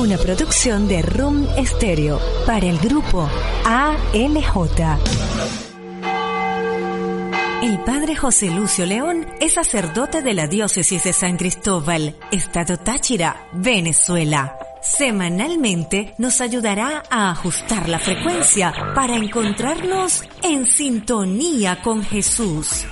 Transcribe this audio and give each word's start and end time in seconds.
Una 0.00 0.16
producción 0.16 0.88
de 0.88 1.02
Room 1.02 1.46
Stereo 1.62 2.18
para 2.46 2.64
el 2.64 2.78
grupo 2.78 3.28
ALJ. 3.66 4.56
El 7.62 7.78
padre 7.84 8.16
José 8.16 8.50
Lucio 8.50 8.86
León 8.86 9.26
es 9.40 9.52
sacerdote 9.52 10.22
de 10.22 10.32
la 10.32 10.46
diócesis 10.46 11.04
de 11.04 11.12
San 11.12 11.36
Cristóbal, 11.36 12.16
Estado 12.32 12.78
Táchira, 12.78 13.46
Venezuela. 13.52 14.56
Semanalmente 14.80 16.14
nos 16.16 16.40
ayudará 16.40 17.02
a 17.10 17.30
ajustar 17.32 17.86
la 17.86 17.98
frecuencia 17.98 18.72
para 18.94 19.16
encontrarnos 19.16 20.24
en 20.42 20.64
sintonía 20.64 21.82
con 21.82 22.02
Jesús. 22.02 22.86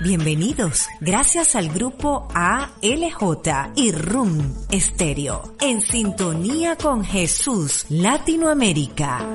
Bienvenidos, 0.00 0.86
gracias 1.00 1.56
al 1.56 1.70
grupo 1.70 2.28
ALJ 2.32 3.72
y 3.74 3.90
RUM 3.90 4.54
Estéreo, 4.70 5.42
en 5.60 5.80
sintonía 5.80 6.76
con 6.76 7.02
Jesús 7.04 7.84
Latinoamérica. 7.88 9.26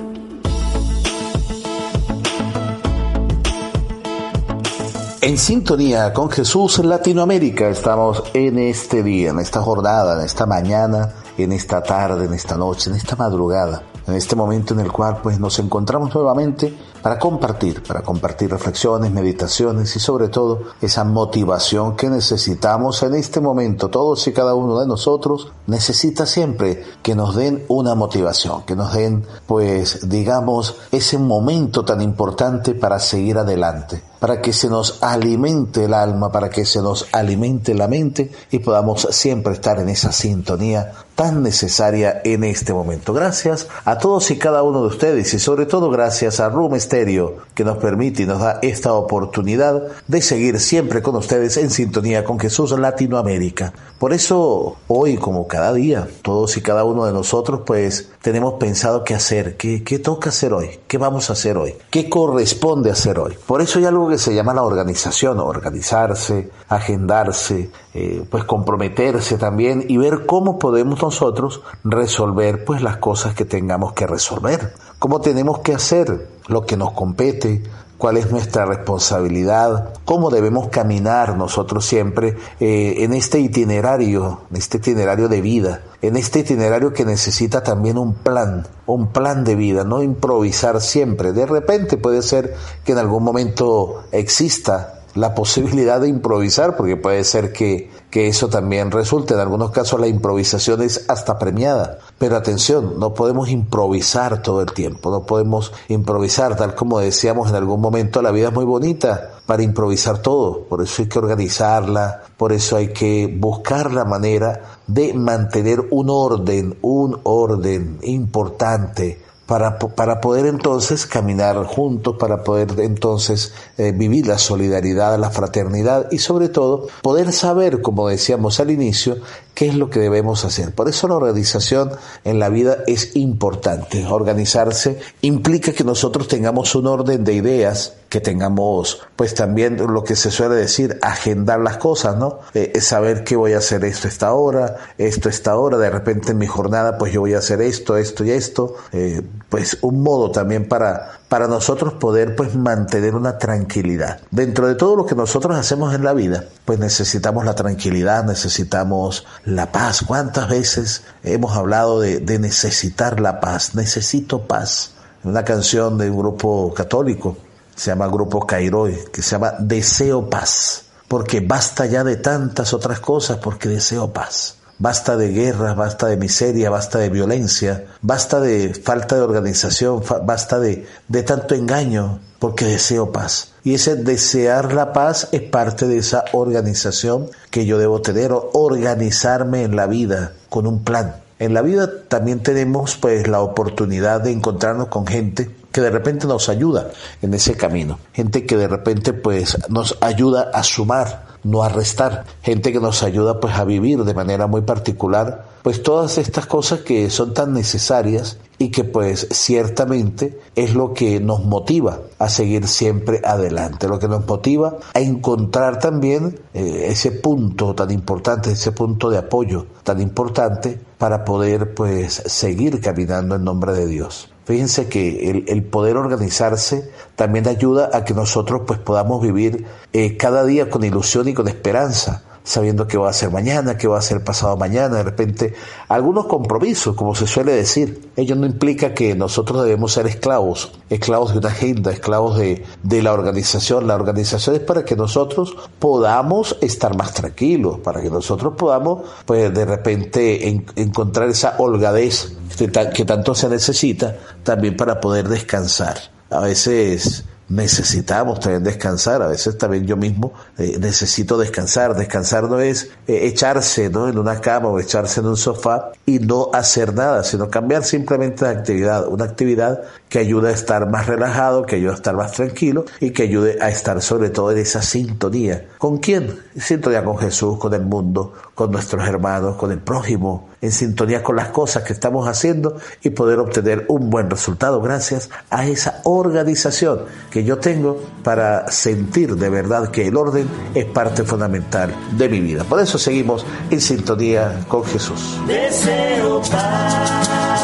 En 5.19 5.37
sintonía 5.37 6.13
con 6.13 6.31
Jesús 6.31 6.79
Latinoamérica 6.79 7.67
estamos 7.67 8.23
en 8.33 8.57
este 8.57 9.03
día, 9.03 9.31
en 9.31 9.39
esta 9.39 9.61
jornada, 9.61 10.17
en 10.17 10.25
esta 10.25 10.45
mañana, 10.45 11.13
en 11.37 11.51
esta 11.51 11.83
tarde, 11.83 12.23
en 12.23 12.33
esta 12.33 12.55
noche, 12.55 12.89
en 12.89 12.95
esta 12.95 13.17
madrugada 13.17 13.83
en 14.05 14.15
este 14.15 14.35
momento 14.35 14.73
en 14.73 14.81
el 14.81 14.91
cual 14.91 15.19
pues 15.21 15.39
nos 15.39 15.59
encontramos 15.59 16.13
nuevamente 16.13 16.75
para 17.01 17.19
compartir, 17.19 17.83
para 17.83 18.01
compartir 18.01 18.49
reflexiones, 18.49 19.11
meditaciones 19.11 19.95
y 19.95 19.99
sobre 19.99 20.29
todo 20.29 20.61
esa 20.81 21.03
motivación 21.03 21.95
que 21.95 22.09
necesitamos 22.09 23.03
en 23.03 23.15
este 23.15 23.41
momento. 23.41 23.89
Todos 23.89 24.25
y 24.27 24.33
cada 24.33 24.55
uno 24.55 24.79
de 24.79 24.87
nosotros 24.87 25.51
necesita 25.67 26.25
siempre 26.25 26.83
que 27.01 27.15
nos 27.15 27.35
den 27.35 27.65
una 27.67 27.93
motivación, 27.95 28.63
que 28.63 28.75
nos 28.75 28.93
den 28.93 29.25
pues 29.47 30.09
digamos 30.09 30.77
ese 30.91 31.17
momento 31.17 31.83
tan 31.83 32.01
importante 32.01 32.73
para 32.73 32.99
seguir 32.99 33.37
adelante, 33.37 34.01
para 34.19 34.41
que 34.41 34.53
se 34.53 34.69
nos 34.69 35.03
alimente 35.03 35.85
el 35.85 35.93
alma, 35.93 36.31
para 36.31 36.49
que 36.49 36.65
se 36.65 36.81
nos 36.81 37.07
alimente 37.11 37.73
la 37.73 37.89
mente 37.89 38.31
y 38.51 38.59
podamos 38.59 39.07
siempre 39.11 39.53
estar 39.53 39.79
en 39.79 39.89
esa 39.89 40.13
sintonía 40.13 40.93
tan 41.15 41.43
necesaria 41.43 42.21
en 42.23 42.43
este 42.43 42.73
momento. 42.73 43.13
Gracias 43.13 43.67
a 43.85 43.92
todos 43.97 44.31
y 44.31 44.37
cada 44.37 44.63
uno 44.63 44.81
de 44.81 44.87
ustedes 44.87 45.33
y 45.33 45.39
sobre 45.39 45.65
todo 45.65 45.89
gracias 45.89 46.39
a 46.39 46.49
Room 46.49 46.79
Stereo 46.79 47.37
que 47.53 47.63
nos 47.63 47.77
permite 47.77 48.23
y 48.23 48.25
nos 48.25 48.39
da 48.39 48.59
esta 48.61 48.93
oportunidad 48.93 49.83
de 50.07 50.21
seguir 50.21 50.59
siempre 50.59 51.01
con 51.01 51.15
ustedes 51.15 51.57
en 51.57 51.69
sintonía 51.69 52.23
con 52.23 52.39
Jesús 52.39 52.71
Latinoamérica. 52.71 53.73
Por 53.99 54.13
eso 54.13 54.77
hoy 54.87 55.17
como 55.17 55.47
cada 55.47 55.73
día 55.73 56.07
todos 56.21 56.55
y 56.57 56.61
cada 56.61 56.83
uno 56.83 57.05
de 57.05 57.13
nosotros 57.13 57.61
pues 57.65 58.09
tenemos 58.23 58.53
pensado 58.53 59.03
qué 59.03 59.15
hacer, 59.15 59.57
qué, 59.57 59.99
toca 59.99 60.29
hacer 60.29 60.53
hoy, 60.53 60.79
qué 60.87 60.97
vamos 60.97 61.29
a 61.29 61.33
hacer 61.33 61.57
hoy, 61.57 61.75
qué 61.89 62.09
corresponde 62.09 62.89
hacer 62.89 63.19
hoy. 63.19 63.35
Por 63.45 63.61
eso 63.61 63.79
hay 63.79 63.85
algo 63.85 64.07
que 64.07 64.17
se 64.17 64.33
llama 64.33 64.53
la 64.53 64.63
organización, 64.63 65.41
organizarse, 65.41 66.49
agendarse, 66.69 67.69
eh, 67.93 68.23
pues 68.31 68.45
comprometerse 68.45 69.37
también 69.37 69.83
y 69.89 69.97
ver 69.97 70.25
cómo 70.25 70.57
podemos 70.57 71.01
nosotros 71.01 71.63
resolver 71.83 72.63
pues 72.63 72.81
las 72.81 72.95
cosas 72.95 73.35
que 73.35 73.43
tengamos 73.43 73.91
que 73.91 74.07
resolver, 74.07 74.73
cómo 74.99 75.19
tenemos 75.19 75.59
que 75.59 75.73
hacer 75.73 76.29
lo 76.47 76.65
que 76.65 76.77
nos 76.77 76.91
compete, 76.91 77.61
cuál 78.03 78.17
es 78.17 78.29
nuestra 78.31 78.65
responsabilidad, 78.65 79.93
cómo 80.03 80.29
debemos 80.29 80.67
caminar 80.67 81.37
nosotros 81.37 81.85
siempre 81.85 82.35
eh, 82.59 82.95
en 82.97 83.13
este 83.13 83.39
itinerario, 83.39 84.41
en 84.51 84.57
este 84.57 84.79
itinerario 84.79 85.29
de 85.29 85.39
vida, 85.39 85.83
en 86.01 86.17
este 86.17 86.39
itinerario 86.39 86.91
que 86.91 87.05
necesita 87.05 87.63
también 87.63 87.97
un 87.97 88.13
plan, 88.13 88.67
un 88.87 89.07
plan 89.13 89.45
de 89.45 89.55
vida, 89.55 89.85
no 89.85 90.03
improvisar 90.03 90.81
siempre. 90.81 91.31
De 91.31 91.45
repente 91.45 91.95
puede 91.95 92.23
ser 92.23 92.53
que 92.83 92.91
en 92.91 92.97
algún 92.97 93.23
momento 93.23 94.03
exista 94.11 94.99
la 95.15 95.33
posibilidad 95.35 96.01
de 96.01 96.09
improvisar, 96.09 96.75
porque 96.75 96.97
puede 96.97 97.23
ser 97.23 97.53
que, 97.53 97.89
que, 98.13 98.27
eso 98.27 98.47
también 98.47 98.91
resulte. 98.91 99.33
En 99.33 99.39
algunos 99.39 99.71
casos 99.71 99.99
la 99.99 100.07
improvisación 100.07 100.81
es 100.81 101.05
hasta 101.09 101.39
premiada. 101.39 101.97
Pero 102.17 102.37
atención, 102.37 102.99
no 102.99 103.13
podemos 103.13 103.49
improvisar 103.49 104.41
todo 104.41 104.61
el 104.61 104.71
tiempo, 104.71 105.09
no 105.09 105.25
podemos 105.25 105.71
improvisar, 105.87 106.55
tal 106.55 106.75
como 106.75 106.99
decíamos 106.99 107.49
en 107.49 107.55
algún 107.55 107.81
momento, 107.81 108.21
la 108.21 108.31
vida 108.31 108.49
es 108.49 108.53
muy 108.53 108.65
bonita 108.65 109.31
para 109.45 109.63
improvisar 109.63 110.19
todo, 110.19 110.63
por 110.65 110.81
eso 110.81 111.01
hay 111.01 111.09
que 111.09 111.19
organizarla, 111.19 112.23
por 112.37 112.53
eso 112.53 112.77
hay 112.77 112.93
que 112.93 113.35
buscar 113.39 113.91
la 113.91 114.05
manera 114.05 114.79
de 114.87 115.13
mantener 115.13 115.81
un 115.89 116.09
orden, 116.09 116.77
un 116.81 117.19
orden 117.23 117.99
importante 118.03 119.22
para, 119.45 119.77
para 119.77 120.21
poder 120.21 120.45
entonces 120.45 121.05
caminar 121.05 121.57
juntos, 121.65 122.15
para 122.17 122.43
poder 122.43 122.79
entonces 122.79 123.53
eh, 123.77 123.91
vivir 123.91 124.27
la 124.27 124.37
solidaridad, 124.37 125.17
la 125.19 125.31
fraternidad 125.31 126.07
y 126.11 126.19
sobre 126.19 126.49
todo 126.49 126.87
poder 127.01 127.33
saber, 127.33 127.81
como 127.81 128.07
decíamos 128.07 128.59
al 128.59 128.71
inicio, 128.71 129.17
qué 129.53 129.67
es 129.67 129.75
lo 129.75 129.89
que 129.89 129.99
debemos 129.99 130.45
hacer. 130.45 130.73
Por 130.73 130.89
eso 130.89 131.07
la 131.07 131.15
organización 131.15 131.91
en 132.23 132.39
la 132.39 132.49
vida 132.49 132.79
es 132.87 133.15
importante. 133.15 134.05
Organizarse 134.05 134.99
implica 135.21 135.73
que 135.73 135.83
nosotros 135.83 136.27
tengamos 136.27 136.75
un 136.75 136.87
orden 136.87 137.23
de 137.23 137.33
ideas, 137.33 137.93
que 138.09 138.21
tengamos 138.21 139.01
pues 139.15 139.33
también 139.33 139.77
lo 139.77 140.03
que 140.03 140.15
se 140.15 140.29
suele 140.31 140.55
decir, 140.55 140.99
agendar 141.01 141.59
las 141.59 141.77
cosas, 141.77 142.15
¿no? 142.15 142.39
Eh, 142.53 142.79
saber 142.79 143.23
que 143.23 143.35
voy 143.35 143.53
a 143.53 143.57
hacer 143.57 143.83
esto 143.85 144.07
esta 144.07 144.33
hora, 144.33 144.77
esto 144.97 145.29
esta 145.29 145.55
hora, 145.55 145.77
de 145.77 145.89
repente 145.89 146.31
en 146.31 146.37
mi 146.37 146.45
jornada 146.45 146.97
pues 146.97 147.11
yo 147.11 147.21
voy 147.21 147.33
a 147.33 147.39
hacer 147.39 147.61
esto, 147.61 147.97
esto 147.97 148.23
y 148.23 148.29
esto, 148.31 148.75
eh, 148.91 149.21
pues 149.49 149.79
un 149.81 150.03
modo 150.03 150.29
también 150.29 150.67
para, 150.67 151.19
para 151.27 151.47
nosotros 151.47 151.93
poder 151.93 152.35
pues 152.35 152.53
mantener 152.55 153.15
una 153.15 153.39
tranquilidad. 153.39 154.19
Dentro 154.29 154.67
de 154.67 154.75
todo 154.75 154.95
lo 154.95 155.07
que 155.07 155.15
nosotros 155.15 155.57
hacemos 155.57 155.95
en 155.95 156.03
la 156.03 156.13
vida, 156.13 156.45
pues 156.65 156.77
necesitamos 156.77 157.45
la 157.45 157.55
tranquilidad, 157.55 158.23
necesitamos 158.23 159.25
la 159.45 159.71
paz. 159.71 160.03
¿Cuántas 160.05 160.49
veces 160.49 161.03
hemos 161.23 161.55
hablado 161.55 161.99
de, 161.99 162.39
necesitar 162.39 163.19
la 163.19 163.39
paz? 163.39 163.75
Necesito 163.75 164.43
paz. 164.47 164.91
Una 165.23 165.43
canción 165.43 165.97
de 165.97 166.09
un 166.09 166.17
grupo 166.17 166.73
católico, 166.73 167.37
se 167.75 167.91
llama 167.91 168.07
Grupo 168.07 168.45
Cairoy, 168.45 168.97
que 169.11 169.21
se 169.21 169.31
llama 169.31 169.53
Deseo 169.59 170.29
Paz, 170.29 170.83
porque 171.07 171.39
basta 171.39 171.85
ya 171.85 172.03
de 172.03 172.17
tantas 172.17 172.73
otras 172.73 172.99
cosas, 172.99 173.37
porque 173.37 173.69
deseo 173.69 174.11
paz. 174.11 174.57
Basta 174.79 175.15
de 175.15 175.29
guerras, 175.29 175.77
basta 175.77 176.07
de 176.07 176.17
miseria, 176.17 176.69
basta 176.69 176.99
de 176.99 177.09
violencia, 177.09 177.85
basta 178.01 178.41
de 178.41 178.73
falta 178.73 179.15
de 179.15 179.21
organización, 179.21 180.03
basta 180.23 180.59
de, 180.59 180.85
de 181.07 181.23
tanto 181.23 181.55
engaño, 181.55 182.19
porque 182.39 182.65
deseo 182.65 183.11
paz. 183.11 183.52
Y 183.63 183.75
ese 183.75 183.95
desear 183.95 184.73
la 184.73 184.91
paz 184.91 185.29
es 185.31 185.41
parte 185.41 185.87
de 185.87 185.97
esa 185.97 186.25
organización 186.33 187.29
que 187.49 187.65
yo 187.65 187.77
debo 187.77 188.01
tener, 188.01 188.31
organizarme 188.33 189.63
en 189.63 189.75
la 189.75 189.87
vida 189.87 190.33
con 190.49 190.67
un 190.67 190.83
plan. 190.83 191.15
En 191.39 191.53
la 191.53 191.61
vida 191.61 191.89
también 192.07 192.41
tenemos 192.41 192.97
pues 192.97 193.27
la 193.27 193.41
oportunidad 193.41 194.21
de 194.21 194.31
encontrarnos 194.31 194.87
con 194.87 195.07
gente 195.07 195.49
que 195.71 195.81
de 195.81 195.89
repente 195.89 196.27
nos 196.27 196.49
ayuda 196.49 196.91
en 197.21 197.33
ese 197.33 197.55
camino, 197.57 197.99
gente 198.13 198.45
que 198.45 198.55
de 198.55 198.67
repente 198.67 199.11
pues 199.11 199.57
nos 199.69 199.97
ayuda 200.01 200.51
a 200.53 200.61
sumar, 200.61 201.25
no 201.43 201.63
a 201.63 201.69
restar, 201.69 202.25
gente 202.43 202.71
que 202.71 202.79
nos 202.79 203.01
ayuda 203.01 203.39
pues 203.39 203.55
a 203.55 203.63
vivir 203.63 204.03
de 204.03 204.13
manera 204.13 204.45
muy 204.45 204.61
particular, 204.61 205.45
pues 205.63 205.81
todas 205.81 206.17
estas 206.17 206.45
cosas 206.45 206.81
que 206.81 207.09
son 207.09 207.33
tan 207.33 207.53
necesarias 207.53 208.37
y 208.59 208.69
que 208.69 208.83
pues 208.83 209.27
ciertamente 209.31 210.39
es 210.55 210.75
lo 210.75 210.93
que 210.93 211.19
nos 211.19 211.43
motiva 211.43 212.01
a 212.19 212.29
seguir 212.29 212.67
siempre 212.67 213.21
adelante, 213.23 213.87
lo 213.87 213.97
que 213.97 214.07
nos 214.07 214.27
motiva 214.27 214.77
a 214.93 214.99
encontrar 214.99 215.79
también 215.79 216.39
eh, 216.53 216.87
ese 216.89 217.11
punto 217.11 217.73
tan 217.73 217.89
importante, 217.91 218.51
ese 218.51 218.71
punto 218.71 219.09
de 219.09 219.17
apoyo 219.17 219.65
tan 219.83 220.01
importante 220.01 220.79
para 220.97 221.25
poder 221.25 221.73
pues 221.73 222.21
seguir 222.25 222.79
caminando 222.79 223.35
en 223.35 223.43
nombre 223.43 223.73
de 223.73 223.87
Dios. 223.87 224.29
Fíjense 224.45 224.89
que 224.89 225.29
el, 225.47 225.63
poder 225.63 225.95
organizarse 225.95 226.91
también 227.15 227.47
ayuda 227.47 227.89
a 227.93 228.03
que 228.03 228.13
nosotros 228.13 228.63
pues 228.67 228.77
podamos 228.77 229.21
vivir 229.21 229.65
eh, 229.93 230.17
cada 230.17 230.43
día 230.43 230.69
con 230.69 230.83
ilusión 230.83 231.29
y 231.29 231.33
con 231.33 231.47
esperanza, 231.47 232.23
sabiendo 232.43 232.87
qué 232.87 232.97
va 232.97 233.07
a 233.07 233.09
hacer 233.11 233.31
mañana, 233.31 233.77
qué 233.77 233.87
va 233.87 233.95
a 233.95 233.99
hacer 233.99 234.23
pasado 234.23 234.57
mañana, 234.57 234.97
de 234.97 235.03
repente 235.03 235.53
algunos 235.87 236.25
compromisos, 236.25 236.95
como 236.95 237.15
se 237.15 237.25
suele 237.27 237.53
decir. 237.53 238.09
Ello 238.15 238.35
no 238.35 238.45
implica 238.45 238.93
que 238.93 239.15
nosotros 239.15 239.63
debemos 239.63 239.93
ser 239.93 240.07
esclavos, 240.07 240.71
esclavos 240.89 241.31
de 241.31 241.39
una 241.39 241.49
agenda, 241.49 241.91
esclavos 241.91 242.37
de, 242.37 242.63
de 242.83 243.01
la 243.01 243.13
organización. 243.13 243.87
La 243.87 243.95
organización 243.95 244.55
es 244.55 244.61
para 244.61 244.83
que 244.83 244.95
nosotros 244.95 245.55
podamos 245.79 246.57
estar 246.61 246.95
más 246.95 247.13
tranquilos, 247.13 247.79
para 247.79 248.01
que 248.01 248.09
nosotros 248.09 248.53
podamos, 248.57 249.03
pues 249.25 249.53
de 249.53 249.65
repente, 249.65 250.47
encontrar 250.75 251.29
esa 251.29 251.55
holgadez 251.57 252.33
que 252.57 253.05
tanto 253.05 253.33
se 253.33 253.49
necesita 253.49 254.15
también 254.43 254.77
para 254.77 254.99
poder 254.99 255.27
descansar. 255.27 255.97
A 256.29 256.39
veces 256.39 257.23
necesitamos 257.49 258.39
también 258.39 258.63
descansar. 258.63 259.21
A 259.21 259.27
veces 259.27 259.57
también 259.57 259.85
yo 259.85 259.97
mismo 259.97 260.33
eh, 260.57 260.77
necesito 260.79 261.37
descansar. 261.37 261.95
Descansar 261.95 262.43
no 262.43 262.59
es 262.59 262.91
eh, 263.07 263.25
echarse 263.27 263.89
¿no? 263.89 264.07
en 264.07 264.17
una 264.17 264.39
cama 264.39 264.69
o 264.69 264.79
echarse 264.79 265.19
en 265.19 265.27
un 265.27 265.37
sofá 265.37 265.91
y 266.05 266.19
no 266.19 266.49
hacer 266.53 266.93
nada, 266.93 267.23
sino 267.23 267.49
cambiar 267.49 267.83
simplemente 267.83 268.45
de 268.45 268.51
actividad. 268.51 269.07
Una 269.07 269.25
actividad 269.25 269.81
que 270.09 270.19
ayude 270.19 270.49
a 270.49 270.53
estar 270.53 270.87
más 270.89 271.07
relajado, 271.07 271.65
que 271.65 271.77
ayude 271.77 271.91
a 271.91 271.95
estar 271.95 272.15
más 272.15 272.33
tranquilo 272.33 272.85
y 272.99 273.11
que 273.11 273.23
ayude 273.23 273.57
a 273.61 273.69
estar 273.69 274.01
sobre 274.01 274.29
todo 274.29 274.51
en 274.51 274.59
esa 274.59 274.81
sintonía. 274.81 275.69
¿Con 275.79 275.97
quién? 275.97 276.39
Sintonía 276.55 277.03
con 277.03 277.17
Jesús, 277.17 277.57
con 277.57 277.73
el 277.73 277.81
mundo, 277.81 278.33
con 278.53 278.71
nuestros 278.71 279.07
hermanos, 279.07 279.55
con 279.55 279.71
el 279.71 279.79
prójimo, 279.79 280.49
en 280.61 280.71
sintonía 280.71 281.23
con 281.23 281.35
las 281.35 281.49
cosas 281.49 281.83
que 281.83 281.93
estamos 281.93 282.27
haciendo 282.27 282.77
y 283.01 283.09
poder 283.09 283.39
obtener 283.39 283.85
un 283.89 284.09
buen 284.09 284.29
resultado 284.29 284.81
gracias 284.81 285.29
a 285.49 285.67
esa 285.67 285.99
organización 286.03 287.01
que 287.31 287.43
yo 287.43 287.57
tengo 287.57 287.99
para 288.23 288.71
sentir 288.71 289.35
de 289.35 289.49
verdad 289.49 289.89
que 289.89 290.07
el 290.07 290.15
orden 290.15 290.42
es 290.73 290.85
parte 290.85 291.23
fundamental 291.23 291.93
de 292.11 292.29
mi 292.29 292.39
vida. 292.39 292.63
Por 292.63 292.79
eso 292.79 292.97
seguimos 292.97 293.45
en 293.69 293.81
sintonía 293.81 294.65
con 294.67 294.83
Jesús. 294.85 295.37
Deseo 295.47 296.41
paz. 296.41 297.63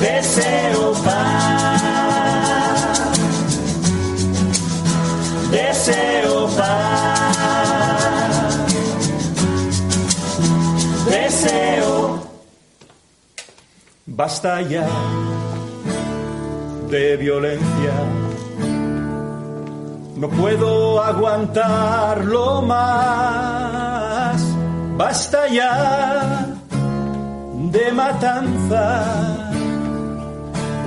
Deseo 0.00 0.92
paz. 1.04 1.86
Deseo 5.50 6.48
paz. 6.56 7.06
Deseo. 11.08 12.26
Basta 14.06 14.62
ya 14.62 14.86
de 16.90 17.16
violencia. 17.16 18.25
No 20.16 20.28
puedo 20.30 21.02
aguantarlo 21.02 22.62
más. 22.62 24.42
Basta 24.96 25.46
ya 25.48 26.56
de 27.70 27.92
matanza. 27.92 29.52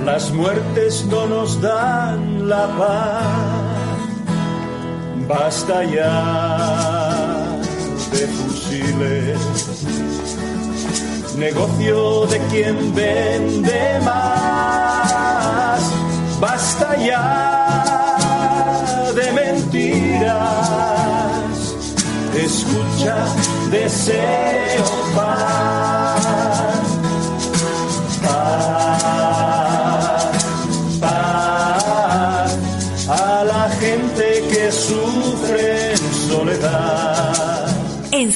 Las 0.04 0.32
muertes 0.32 1.06
no 1.06 1.26
nos 1.28 1.60
dan 1.62 2.48
la 2.48 2.66
paz. 2.76 3.24
Basta 5.28 5.84
ya 5.84 7.38
de 8.10 8.26
fusiles. 8.26 9.38
Negocio 11.36 12.26
de 12.26 12.38
quien 12.48 12.92
vende 12.96 14.00
más. 14.04 15.80
Basta 16.40 16.96
ya 16.96 17.99
Escucha, 22.50 23.14
deseo 23.70 24.84
paz. 25.14 26.19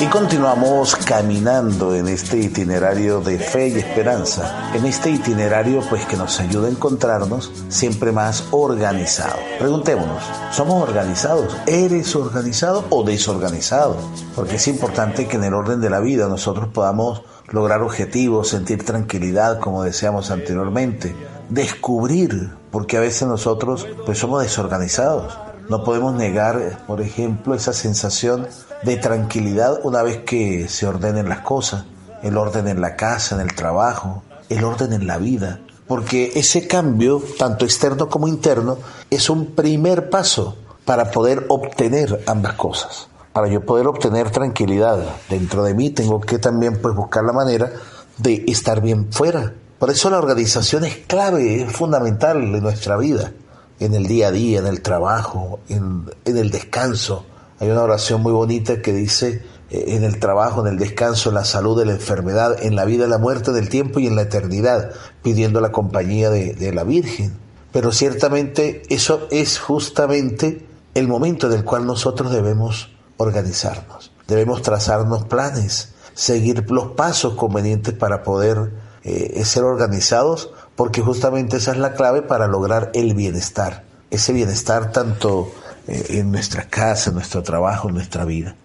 Y 0.00 0.06
continuamos 0.06 0.96
caminando 0.96 1.94
en 1.94 2.08
este 2.08 2.38
itinerario 2.38 3.20
de 3.20 3.38
fe 3.38 3.68
y 3.68 3.78
esperanza, 3.78 4.72
en 4.74 4.86
este 4.86 5.10
itinerario 5.10 5.82
pues 5.90 6.06
que 6.06 6.16
nos 6.16 6.40
ayuda 6.40 6.68
a 6.68 6.70
encontrarnos 6.70 7.52
siempre 7.68 8.10
más 8.10 8.44
organizados. 8.50 9.40
Preguntémonos, 9.58 10.22
¿somos 10.52 10.82
organizados? 10.82 11.54
¿Eres 11.66 12.16
organizado 12.16 12.86
o 12.88 13.04
desorganizado? 13.04 13.96
Porque 14.34 14.56
es 14.56 14.68
importante 14.68 15.28
que 15.28 15.36
en 15.36 15.44
el 15.44 15.52
orden 15.52 15.82
de 15.82 15.90
la 15.90 16.00
vida 16.00 16.28
nosotros 16.28 16.68
podamos 16.68 17.22
lograr 17.50 17.82
objetivos, 17.82 18.48
sentir 18.48 18.86
tranquilidad 18.86 19.60
como 19.60 19.82
decíamos 19.82 20.30
anteriormente, 20.30 21.14
descubrir, 21.50 22.54
porque 22.70 22.96
a 22.96 23.00
veces 23.00 23.28
nosotros 23.28 23.86
pues 24.06 24.16
somos 24.16 24.42
desorganizados. 24.42 25.49
No 25.70 25.84
podemos 25.84 26.12
negar, 26.14 26.82
por 26.88 27.00
ejemplo, 27.00 27.54
esa 27.54 27.72
sensación 27.72 28.48
de 28.82 28.96
tranquilidad 28.96 29.78
una 29.84 30.02
vez 30.02 30.24
que 30.24 30.66
se 30.68 30.84
ordenen 30.84 31.28
las 31.28 31.42
cosas, 31.42 31.84
el 32.24 32.36
orden 32.36 32.66
en 32.66 32.80
la 32.80 32.96
casa, 32.96 33.36
en 33.36 33.40
el 33.42 33.54
trabajo, 33.54 34.24
el 34.48 34.64
orden 34.64 34.92
en 34.92 35.06
la 35.06 35.18
vida, 35.18 35.60
porque 35.86 36.32
ese 36.34 36.66
cambio, 36.66 37.22
tanto 37.38 37.64
externo 37.64 38.08
como 38.08 38.26
interno, 38.26 38.78
es 39.10 39.30
un 39.30 39.54
primer 39.54 40.10
paso 40.10 40.56
para 40.84 41.12
poder 41.12 41.46
obtener 41.48 42.20
ambas 42.26 42.54
cosas. 42.54 43.06
Para 43.32 43.46
yo 43.46 43.64
poder 43.64 43.86
obtener 43.86 44.32
tranquilidad 44.32 44.98
dentro 45.28 45.62
de 45.62 45.74
mí, 45.74 45.90
tengo 45.90 46.20
que 46.20 46.40
también 46.40 46.82
pues 46.82 46.96
buscar 46.96 47.22
la 47.22 47.32
manera 47.32 47.70
de 48.18 48.44
estar 48.48 48.80
bien 48.80 49.12
fuera. 49.12 49.54
Por 49.78 49.88
eso 49.90 50.10
la 50.10 50.18
organización 50.18 50.82
es 50.82 50.96
clave, 51.06 51.62
es 51.62 51.72
fundamental 51.72 52.38
en 52.38 52.60
nuestra 52.60 52.96
vida, 52.96 53.32
en 53.80 53.94
el 53.94 54.06
día 54.06 54.28
a 54.28 54.30
día, 54.30 54.60
en 54.60 54.66
el 54.66 54.82
trabajo, 54.82 55.58
en, 55.68 56.04
en 56.24 56.36
el 56.36 56.50
descanso. 56.50 57.24
Hay 57.58 57.68
una 57.70 57.82
oración 57.82 58.22
muy 58.22 58.32
bonita 58.32 58.80
que 58.80 58.92
dice, 58.92 59.42
eh, 59.70 59.84
en 59.88 60.04
el 60.04 60.20
trabajo, 60.20 60.60
en 60.60 60.72
el 60.72 60.78
descanso, 60.78 61.30
en 61.30 61.34
la 61.34 61.44
salud, 61.44 61.80
en 61.80 61.88
la 61.88 61.94
enfermedad, 61.94 62.62
en 62.62 62.76
la 62.76 62.84
vida, 62.84 63.04
en 63.04 63.10
la 63.10 63.18
muerte, 63.18 63.52
del 63.52 63.68
tiempo 63.68 63.98
y 63.98 64.06
en 64.06 64.16
la 64.16 64.22
eternidad, 64.22 64.92
pidiendo 65.22 65.60
la 65.60 65.72
compañía 65.72 66.30
de, 66.30 66.54
de 66.54 66.72
la 66.72 66.84
Virgen. 66.84 67.32
Pero 67.72 67.90
ciertamente 67.92 68.82
eso 68.88 69.26
es 69.30 69.58
justamente 69.58 70.66
el 70.94 71.08
momento 71.08 71.46
en 71.46 71.54
el 71.54 71.64
cual 71.64 71.86
nosotros 71.86 72.32
debemos 72.32 72.90
organizarnos, 73.16 74.12
debemos 74.26 74.62
trazarnos 74.62 75.24
planes, 75.24 75.92
seguir 76.14 76.68
los 76.70 76.92
pasos 76.92 77.34
convenientes 77.34 77.94
para 77.94 78.22
poder 78.22 78.72
eh, 79.04 79.44
ser 79.44 79.62
organizados, 79.62 80.50
porque 80.80 81.02
justamente 81.02 81.58
esa 81.58 81.72
es 81.72 81.76
la 81.76 81.92
clave 81.92 82.22
para 82.22 82.46
lograr 82.46 82.90
el 82.94 83.12
bienestar, 83.12 83.84
ese 84.10 84.32
bienestar 84.32 84.92
tanto 84.92 85.52
eh, 85.86 86.06
en 86.08 86.32
nuestra 86.32 86.70
casa, 86.70 87.10
en 87.10 87.16
nuestro 87.16 87.42
trabajo, 87.42 87.88
en 87.88 87.96
nuestra 87.96 88.24
vida. 88.24 88.56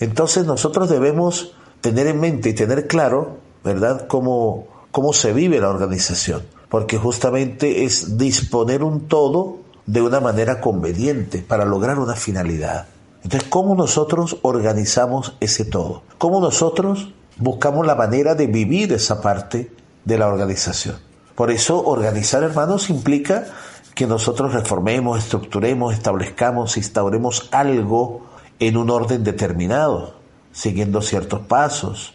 Entonces 0.00 0.46
nosotros 0.46 0.88
debemos 0.88 1.52
tener 1.82 2.06
en 2.06 2.20
mente 2.20 2.48
y 2.48 2.54
tener 2.54 2.86
claro, 2.86 3.36
¿verdad?, 3.64 4.06
cómo, 4.06 4.66
cómo 4.90 5.12
se 5.12 5.34
vive 5.34 5.60
la 5.60 5.68
organización, 5.68 6.42
porque 6.70 6.96
justamente 6.96 7.84
es 7.84 8.16
disponer 8.16 8.82
un 8.82 9.06
todo 9.06 9.58
de 9.84 10.00
una 10.00 10.20
manera 10.20 10.62
conveniente 10.62 11.44
para 11.46 11.66
lograr 11.66 11.98
una 11.98 12.14
finalidad. 12.14 12.86
Entonces, 13.22 13.46
¿cómo 13.50 13.74
nosotros 13.74 14.38
organizamos 14.40 15.36
ese 15.40 15.66
todo? 15.66 16.00
¿Cómo 16.16 16.40
nosotros 16.40 17.12
buscamos 17.36 17.86
la 17.86 17.94
manera 17.94 18.34
de 18.34 18.46
vivir 18.46 18.90
esa 18.94 19.20
parte 19.20 19.70
de 20.06 20.16
la 20.16 20.28
organización? 20.28 21.06
Por 21.38 21.52
eso, 21.52 21.84
organizar, 21.86 22.42
hermanos, 22.42 22.90
implica 22.90 23.46
que 23.94 24.08
nosotros 24.08 24.52
reformemos, 24.52 25.18
estructuremos, 25.18 25.94
establezcamos, 25.94 26.76
instauremos 26.76 27.48
algo 27.52 28.26
en 28.58 28.76
un 28.76 28.90
orden 28.90 29.22
determinado, 29.22 30.14
siguiendo 30.50 31.00
ciertos 31.00 31.38
pasos. 31.42 32.14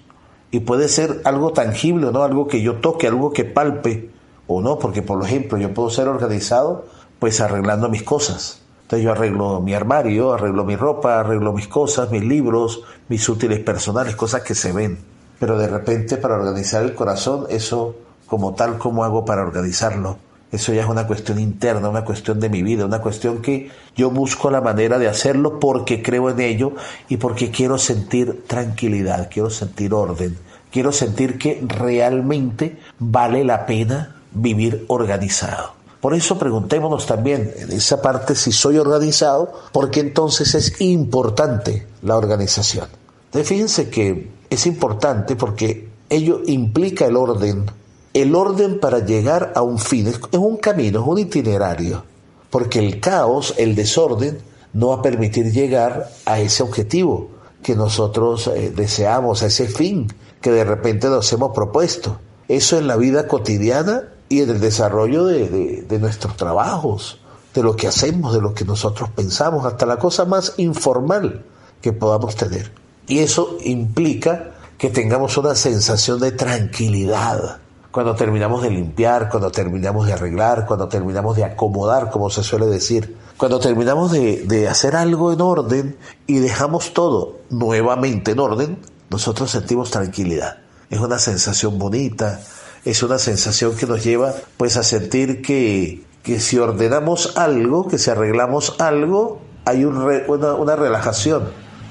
Y 0.52 0.60
puede 0.60 0.90
ser 0.90 1.22
algo 1.24 1.54
tangible, 1.54 2.12
¿no? 2.12 2.24
Algo 2.24 2.50
que 2.50 2.62
yo 2.62 2.82
toque, 2.82 3.08
algo 3.08 3.32
que 3.32 3.46
palpe, 3.46 4.12
o 4.46 4.60
no, 4.60 4.78
porque 4.78 5.02
por 5.02 5.24
ejemplo 5.24 5.58
yo 5.58 5.74
puedo 5.74 5.90
ser 5.90 6.10
organizado 6.10 6.84
pues 7.20 7.40
arreglando 7.40 7.88
mis 7.88 8.04
cosas. 8.04 8.60
Entonces 8.82 9.06
yo 9.06 9.14
arreglo 9.14 9.62
mi 9.62 9.74
armario, 9.74 10.34
arreglo 10.34 10.66
mi 10.66 10.76
ropa, 10.76 11.22
arreglo 11.22 11.54
mis 11.54 11.70
cosas, 11.70 12.12
mis 12.12 12.26
libros, 12.26 12.82
mis 13.08 13.30
útiles 13.30 13.62
personales, 13.62 14.18
cosas 14.18 14.42
que 14.42 14.54
se 14.54 14.74
ven. 14.74 15.00
Pero 15.40 15.58
de 15.58 15.70
repente 15.70 16.18
para 16.18 16.36
organizar 16.36 16.84
el 16.84 16.94
corazón, 16.94 17.46
eso 17.50 17.96
como 18.34 18.56
tal, 18.56 18.80
¿cómo 18.80 19.04
hago 19.04 19.26
para 19.26 19.44
organizarlo? 19.44 20.18
Eso 20.52 20.74
ya 20.74 20.82
es 20.82 20.90
una 20.90 21.06
cuestión 21.06 21.38
interna, 21.38 21.88
una 21.88 22.04
cuestión 22.04 22.40
de 22.40 22.50
mi 22.50 22.64
vida, 22.64 22.84
una 22.84 23.00
cuestión 23.00 23.44
que 23.44 23.70
yo 23.96 24.10
busco 24.10 24.50
la 24.50 24.60
manera 24.60 24.98
de 24.98 25.08
hacerlo 25.08 25.60
porque 25.60 26.02
creo 26.02 26.32
en 26.32 26.40
ello 26.40 26.74
y 27.10 27.18
porque 27.18 27.52
quiero 27.52 27.78
sentir 27.78 28.44
tranquilidad, 28.48 29.30
quiero 29.32 29.52
sentir 29.52 29.94
orden, 29.94 30.36
quiero 30.72 30.92
sentir 30.92 31.38
que 31.38 31.64
realmente 31.68 32.80
vale 32.98 33.44
la 33.44 33.68
pena 33.68 34.16
vivir 34.32 34.86
organizado. 34.88 35.74
Por 36.02 36.16
eso 36.16 36.40
preguntémonos 36.40 37.06
también 37.06 37.54
en 37.56 37.72
esa 37.72 38.02
parte 38.02 38.34
si 38.34 38.52
soy 38.52 38.80
organizado, 38.80 39.54
porque 39.72 40.00
entonces 40.00 40.56
es 40.56 40.82
importante 40.82 41.86
la 42.02 42.18
organización. 42.18 42.88
fíjense 43.32 43.92
que 43.92 44.28
es 44.50 44.66
importante 44.66 45.36
porque 45.36 45.88
ello 46.10 46.42
implica 46.48 47.06
el 47.06 47.16
orden 47.16 47.66
el 48.14 48.36
orden 48.36 48.80
para 48.80 49.00
llegar 49.00 49.54
a 49.56 49.62
un 49.62 49.80
fin. 49.80 50.08
Es 50.08 50.20
un 50.34 50.58
camino, 50.58 51.02
es 51.02 51.08
un 51.08 51.20
itinerario, 51.20 52.04
porque 52.50 52.80
el 52.80 53.00
caos, 53.00 53.56
el 53.58 53.76
desorden, 53.76 54.40
no 54.74 54.90
va 54.90 54.96
a 54.96 55.02
permitir 55.02 55.52
llegar 55.52 56.10
a 56.26 56.40
ese 56.40 56.64
objetivo 56.64 57.30
que 57.62 57.76
nosotros 57.76 58.48
eh, 58.48 58.72
deseamos, 58.76 59.44
a 59.44 59.48
ese 59.48 59.68
fin 59.68 60.08
que 60.42 60.52
de 60.52 60.66
repente 60.66 61.08
nos 61.08 61.32
hemos 61.32 61.54
propuesto. 61.54 62.20
Eso 62.48 62.78
en 62.78 62.88
la 62.88 62.98
vida 62.98 63.28
cotidiana 63.28 64.10
y 64.28 64.42
en 64.42 64.50
el 64.50 64.60
desarrollo 64.60 65.26
de, 65.26 65.86
de 65.88 66.00
nuestros 66.00 66.36
trabajos, 66.36 67.20
de 67.54 67.64
lo 67.64 67.76
que 67.76 67.88
hacemos, 67.88 68.34
de 68.34 68.42
lo 68.42 68.54
que 68.54 68.66
nosotros 68.66 69.10
pensamos, 69.10 69.66
hasta 69.66 69.86
la 69.86 69.98
cosa 69.98 70.26
más 70.26 70.54
informal 70.58 71.46
que 71.82 71.94
podamos 71.94 72.36
tener. 72.36 72.72
Y 73.08 73.20
eso 73.20 73.58
implica 73.64 74.52
que 74.78 74.90
tengamos 74.90 75.38
una 75.38 75.56
sensación 75.56 76.20
de 76.20 76.32
tranquilidad, 76.32 77.60
cuando 77.94 78.16
terminamos 78.16 78.64
de 78.64 78.72
limpiar, 78.72 79.30
cuando 79.30 79.52
terminamos 79.52 80.08
de 80.08 80.14
arreglar, 80.14 80.66
cuando 80.66 80.88
terminamos 80.88 81.38
de 81.38 81.44
acomodar, 81.44 82.10
como 82.10 82.32
se 82.32 82.42
suele 82.42 82.66
decir, 82.66 83.16
cuando 83.38 83.60
terminamos 83.60 84.12
de, 84.12 84.68
hacer 84.68 84.96
algo 84.96 85.32
en 85.32 85.42
orden 85.42 85.96
y 86.26 86.40
dejamos 86.40 86.96
todo 86.96 87.42
nuevamente 87.52 88.32
en 88.32 88.40
orden, 88.40 88.80
nosotros 89.12 89.52
sentimos 89.52 89.92
tranquilidad. 89.92 90.58
Es 90.90 91.02
una 91.02 91.20
sensación 91.20 91.78
bonita, 91.78 92.42
es 92.84 93.04
una 93.04 93.20
sensación 93.20 93.76
que 93.76 93.86
nos 93.86 94.04
lleva 94.04 94.34
pues 94.58 94.76
a 94.76 94.82
sentir 94.82 95.44
que, 95.44 96.04
que 96.24 96.40
si 96.40 96.58
ordenamos 96.58 97.38
algo, 97.38 97.88
que 97.88 98.00
si 98.00 98.10
arreglamos 98.10 98.76
algo, 98.80 99.40
hay 99.66 99.86
una, 99.86 100.76
relajación 100.76 101.44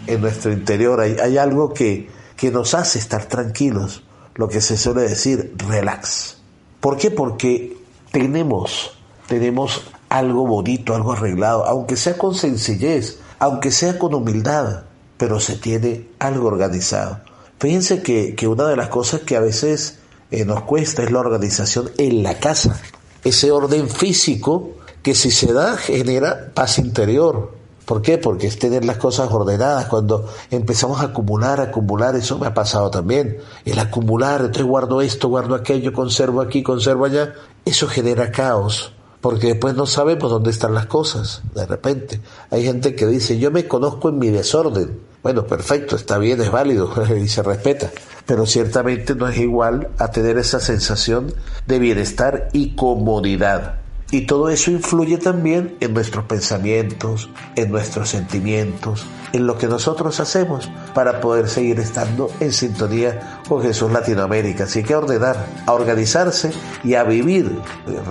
en 0.08 0.20
nuestro 0.20 0.50
interior, 0.50 0.98
hay, 0.98 1.18
hay 1.22 1.38
algo 1.38 1.72
que, 1.72 2.10
que 2.34 2.50
nos 2.50 2.74
hace 2.74 2.98
estar 2.98 3.26
tranquilos 3.26 4.02
lo 4.34 4.48
que 4.48 4.60
se 4.60 4.76
suele 4.76 5.02
decir 5.02 5.54
relax. 5.68 6.36
¿Por 6.80 6.96
qué? 6.96 7.10
Porque 7.10 7.76
tenemos, 8.10 8.96
tenemos 9.26 9.82
algo 10.08 10.46
bonito, 10.46 10.94
algo 10.94 11.12
arreglado, 11.12 11.64
aunque 11.64 11.96
sea 11.96 12.18
con 12.18 12.34
sencillez, 12.34 13.18
aunque 13.38 13.70
sea 13.70 13.98
con 13.98 14.14
humildad, 14.14 14.84
pero 15.16 15.40
se 15.40 15.56
tiene 15.56 16.08
algo 16.18 16.48
organizado. 16.48 17.20
Fíjense 17.58 18.02
que, 18.02 18.48
una 18.48 18.66
de 18.66 18.76
las 18.76 18.88
cosas 18.88 19.20
que 19.20 19.36
a 19.36 19.40
veces 19.40 19.98
eh, 20.30 20.44
nos 20.44 20.62
cuesta 20.62 21.02
es 21.02 21.12
la 21.12 21.20
organización 21.20 21.90
en 21.96 22.22
la 22.22 22.38
casa. 22.38 22.80
Ese 23.22 23.52
orden 23.52 23.88
físico 23.88 24.70
que 25.02 25.14
si 25.14 25.30
se 25.30 25.52
da 25.52 25.76
genera 25.76 26.52
paz 26.54 26.78
interior, 26.78 27.54
¿Por 27.92 28.00
qué? 28.00 28.16
Porque 28.16 28.46
es 28.46 28.58
tener 28.58 28.86
las 28.86 28.96
cosas 28.96 29.30
ordenadas. 29.30 29.84
Cuando 29.84 30.26
empezamos 30.50 31.02
a 31.02 31.08
acumular, 31.08 31.60
acumular, 31.60 32.16
eso 32.16 32.38
me 32.38 32.46
ha 32.46 32.54
pasado 32.54 32.90
también. 32.90 33.36
El 33.66 33.78
acumular, 33.78 34.40
entonces 34.40 34.64
guardo 34.64 35.02
esto, 35.02 35.28
guardo 35.28 35.54
aquello, 35.54 35.92
conservo 35.92 36.40
aquí, 36.40 36.62
conservo 36.62 37.04
allá, 37.04 37.34
eso 37.66 37.86
genera 37.88 38.32
caos. 38.32 38.94
Porque 39.20 39.48
después 39.48 39.74
no 39.74 39.84
sabemos 39.84 40.30
dónde 40.30 40.48
están 40.48 40.72
las 40.72 40.86
cosas, 40.86 41.42
de 41.54 41.66
repente. 41.66 42.22
Hay 42.48 42.64
gente 42.64 42.94
que 42.94 43.06
dice, 43.06 43.38
yo 43.38 43.50
me 43.50 43.68
conozco 43.68 44.08
en 44.08 44.18
mi 44.18 44.30
desorden. 44.30 44.98
Bueno, 45.22 45.46
perfecto, 45.46 45.94
está 45.94 46.16
bien, 46.16 46.40
es 46.40 46.50
válido 46.50 46.90
y 47.14 47.28
se 47.28 47.42
respeta. 47.42 47.90
Pero 48.24 48.46
ciertamente 48.46 49.14
no 49.14 49.28
es 49.28 49.36
igual 49.36 49.90
a 49.98 50.10
tener 50.10 50.38
esa 50.38 50.60
sensación 50.60 51.34
de 51.66 51.78
bienestar 51.78 52.48
y 52.54 52.74
comodidad. 52.74 53.81
Y 54.12 54.26
todo 54.26 54.50
eso 54.50 54.70
influye 54.70 55.16
también 55.16 55.74
en 55.80 55.94
nuestros 55.94 56.26
pensamientos, 56.26 57.30
en 57.56 57.70
nuestros 57.70 58.10
sentimientos, 58.10 59.06
en 59.32 59.46
lo 59.46 59.56
que 59.56 59.66
nosotros 59.66 60.20
hacemos 60.20 60.70
para 60.92 61.22
poder 61.22 61.48
seguir 61.48 61.80
estando 61.80 62.30
en 62.38 62.52
sintonía 62.52 63.40
con 63.48 63.62
Jesús 63.62 63.90
Latinoamérica. 63.90 64.64
Así 64.64 64.82
que 64.82 64.94
ordenar, 64.94 65.46
a 65.64 65.72
organizarse 65.72 66.52
y 66.84 66.92
a 66.94 67.04
vivir 67.04 67.58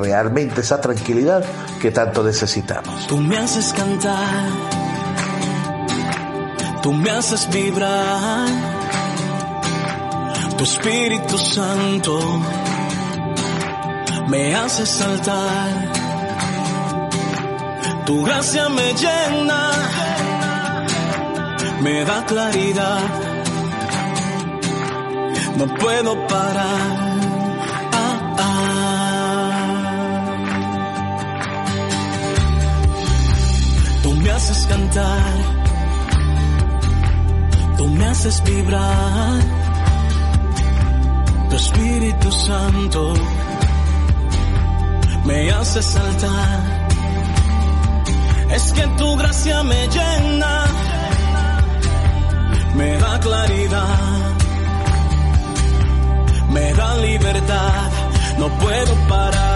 realmente 0.01 0.61
esa 0.61 0.81
tranquilidad 0.81 1.45
que 1.79 1.91
tanto 1.91 2.23
necesitamos. 2.23 3.05
Tú 3.05 3.17
me 3.17 3.37
haces 3.37 3.71
cantar, 3.71 4.49
tú 6.81 6.93
me 6.93 7.11
haces 7.11 7.47
vibrar, 7.53 8.49
tu 10.57 10.63
Espíritu 10.63 11.37
Santo 11.37 12.41
me 14.27 14.55
hace 14.55 14.85
saltar. 14.85 15.69
Tu 18.05 18.23
gracia 18.23 18.69
me 18.69 18.93
llena, 18.93 19.71
me 21.81 22.05
da 22.05 22.25
claridad. 22.25 23.01
No 25.57 25.65
puedo 25.75 26.27
parar. 26.27 26.81
Ah, 27.93 28.35
ah. 28.39 28.71
Tú 34.03 34.11
me 34.13 34.31
haces 34.31 34.65
cantar, 34.67 35.33
tú 37.77 37.87
me 37.87 38.05
haces 38.05 38.43
vibrar. 38.43 39.41
Tu 41.49 41.55
Espíritu 41.57 42.31
Santo 42.31 43.13
me 45.25 45.51
hace 45.51 45.81
saltar. 45.81 46.59
Es 48.51 48.71
que 48.73 48.87
tu 48.97 49.15
gracia 49.15 49.63
me 49.63 49.87
llena, 49.87 50.65
me 52.75 52.97
da 52.97 53.19
claridad, 53.19 53.97
me 56.49 56.73
da 56.73 56.97
libertad, 56.97 57.89
no 58.39 58.47
puedo 58.59 58.93
parar. 59.07 59.50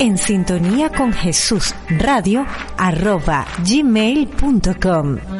En 0.00 0.18
sintonía 0.18 0.90
con 0.90 1.12
Jesús 1.12 1.72
radio 1.88 2.44
arroba 2.76 3.46
gmail.com. 3.64 5.39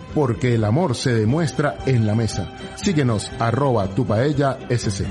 porque 0.13 0.55
el 0.55 0.63
amor 0.63 0.95
se 0.95 1.13
demuestra 1.13 1.77
en 1.85 2.05
la 2.05 2.15
mesa. 2.15 2.51
Síguenos 2.75 3.31
arroba 3.39 3.87
tu 3.87 4.05
paella 4.05 4.57
sc. 4.69 5.05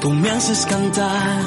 tú 0.00 0.10
me 0.10 0.30
haces 0.30 0.66
cantar. 0.66 1.40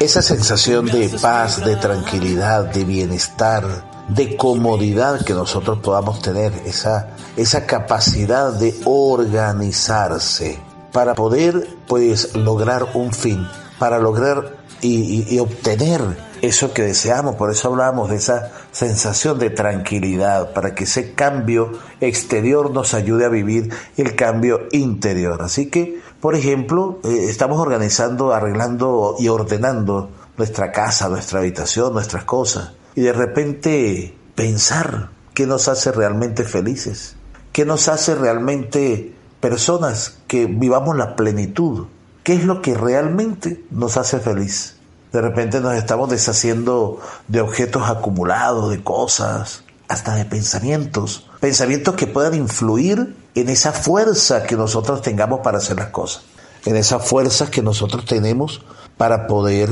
Esa 0.00 0.22
sensación 0.22 0.86
de 0.86 1.10
paz, 1.20 1.62
de 1.64 1.76
tranquilidad, 1.76 2.72
de 2.72 2.84
bienestar, 2.84 4.06
de 4.08 4.36
comodidad 4.36 5.24
que 5.24 5.34
nosotros 5.34 5.80
podamos 5.80 6.22
tener, 6.22 6.52
esa, 6.64 7.10
esa 7.36 7.66
capacidad 7.66 8.52
de 8.52 8.74
organizarse 8.86 10.58
para 10.90 11.14
poder 11.14 11.76
pues 11.86 12.34
lograr 12.34 12.88
un 12.94 13.12
fin, 13.12 13.46
para 13.78 13.98
lograr 13.98 14.56
y, 14.80 15.34
y 15.34 15.38
obtener 15.38 16.29
eso 16.42 16.72
que 16.72 16.82
deseamos, 16.82 17.36
por 17.36 17.50
eso 17.50 17.68
hablamos 17.68 18.10
de 18.10 18.16
esa 18.16 18.52
sensación 18.72 19.38
de 19.38 19.50
tranquilidad, 19.50 20.52
para 20.52 20.74
que 20.74 20.84
ese 20.84 21.14
cambio 21.14 21.72
exterior 22.00 22.70
nos 22.70 22.94
ayude 22.94 23.24
a 23.24 23.28
vivir 23.28 23.70
el 23.96 24.14
cambio 24.16 24.68
interior. 24.72 25.42
Así 25.42 25.66
que, 25.66 26.00
por 26.20 26.34
ejemplo, 26.34 26.98
eh, 27.04 27.26
estamos 27.28 27.60
organizando, 27.60 28.32
arreglando 28.32 29.16
y 29.18 29.28
ordenando 29.28 30.10
nuestra 30.36 30.72
casa, 30.72 31.08
nuestra 31.08 31.40
habitación, 31.40 31.92
nuestras 31.92 32.24
cosas, 32.24 32.72
y 32.94 33.02
de 33.02 33.12
repente 33.12 34.16
pensar 34.34 35.10
qué 35.34 35.46
nos 35.46 35.68
hace 35.68 35.92
realmente 35.92 36.44
felices, 36.44 37.16
qué 37.52 37.64
nos 37.64 37.88
hace 37.88 38.14
realmente 38.14 39.14
personas 39.40 40.18
que 40.26 40.46
vivamos 40.46 40.96
la 40.96 41.16
plenitud, 41.16 41.86
qué 42.22 42.34
es 42.34 42.44
lo 42.44 42.62
que 42.62 42.74
realmente 42.74 43.64
nos 43.70 43.96
hace 43.96 44.18
feliz. 44.20 44.79
De 45.12 45.20
repente 45.20 45.60
nos 45.60 45.74
estamos 45.74 46.08
deshaciendo 46.08 47.00
de 47.26 47.40
objetos 47.40 47.88
acumulados, 47.88 48.70
de 48.70 48.82
cosas, 48.82 49.64
hasta 49.88 50.14
de 50.14 50.24
pensamientos. 50.24 51.26
Pensamientos 51.40 51.96
que 51.96 52.06
puedan 52.06 52.34
influir 52.34 53.16
en 53.34 53.48
esa 53.48 53.72
fuerza 53.72 54.44
que 54.44 54.56
nosotros 54.56 55.02
tengamos 55.02 55.40
para 55.40 55.58
hacer 55.58 55.76
las 55.78 55.88
cosas. 55.88 56.22
En 56.64 56.76
esa 56.76 57.00
fuerza 57.00 57.50
que 57.50 57.62
nosotros 57.62 58.04
tenemos 58.04 58.62
para 58.96 59.26
poder, 59.26 59.70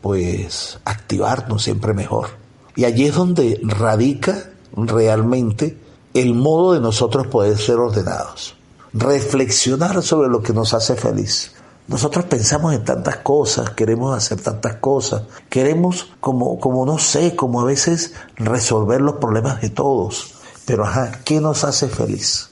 pues, 0.00 0.80
activarnos 0.84 1.62
siempre 1.62 1.94
mejor. 1.94 2.30
Y 2.74 2.84
allí 2.84 3.06
es 3.06 3.14
donde 3.14 3.60
radica 3.62 4.50
realmente 4.74 5.78
el 6.14 6.34
modo 6.34 6.72
de 6.72 6.80
nosotros 6.80 7.28
poder 7.28 7.56
ser 7.58 7.76
ordenados. 7.76 8.56
Reflexionar 8.92 10.02
sobre 10.02 10.28
lo 10.28 10.42
que 10.42 10.52
nos 10.52 10.74
hace 10.74 10.96
feliz 10.96 11.52
nosotros 11.90 12.26
pensamos 12.26 12.72
en 12.72 12.84
tantas 12.84 13.16
cosas, 13.16 13.70
queremos 13.70 14.16
hacer 14.16 14.40
tantas 14.40 14.76
cosas, 14.76 15.22
queremos 15.48 16.12
como, 16.20 16.60
como 16.60 16.86
no 16.86 16.98
sé, 16.98 17.34
como 17.34 17.60
a 17.60 17.64
veces 17.64 18.14
resolver 18.36 19.00
los 19.00 19.16
problemas 19.16 19.60
de 19.60 19.70
todos. 19.70 20.34
Pero 20.66 20.84
ajá, 20.84 21.10
¿qué 21.24 21.40
nos 21.40 21.64
hace 21.64 21.88
feliz? 21.88 22.50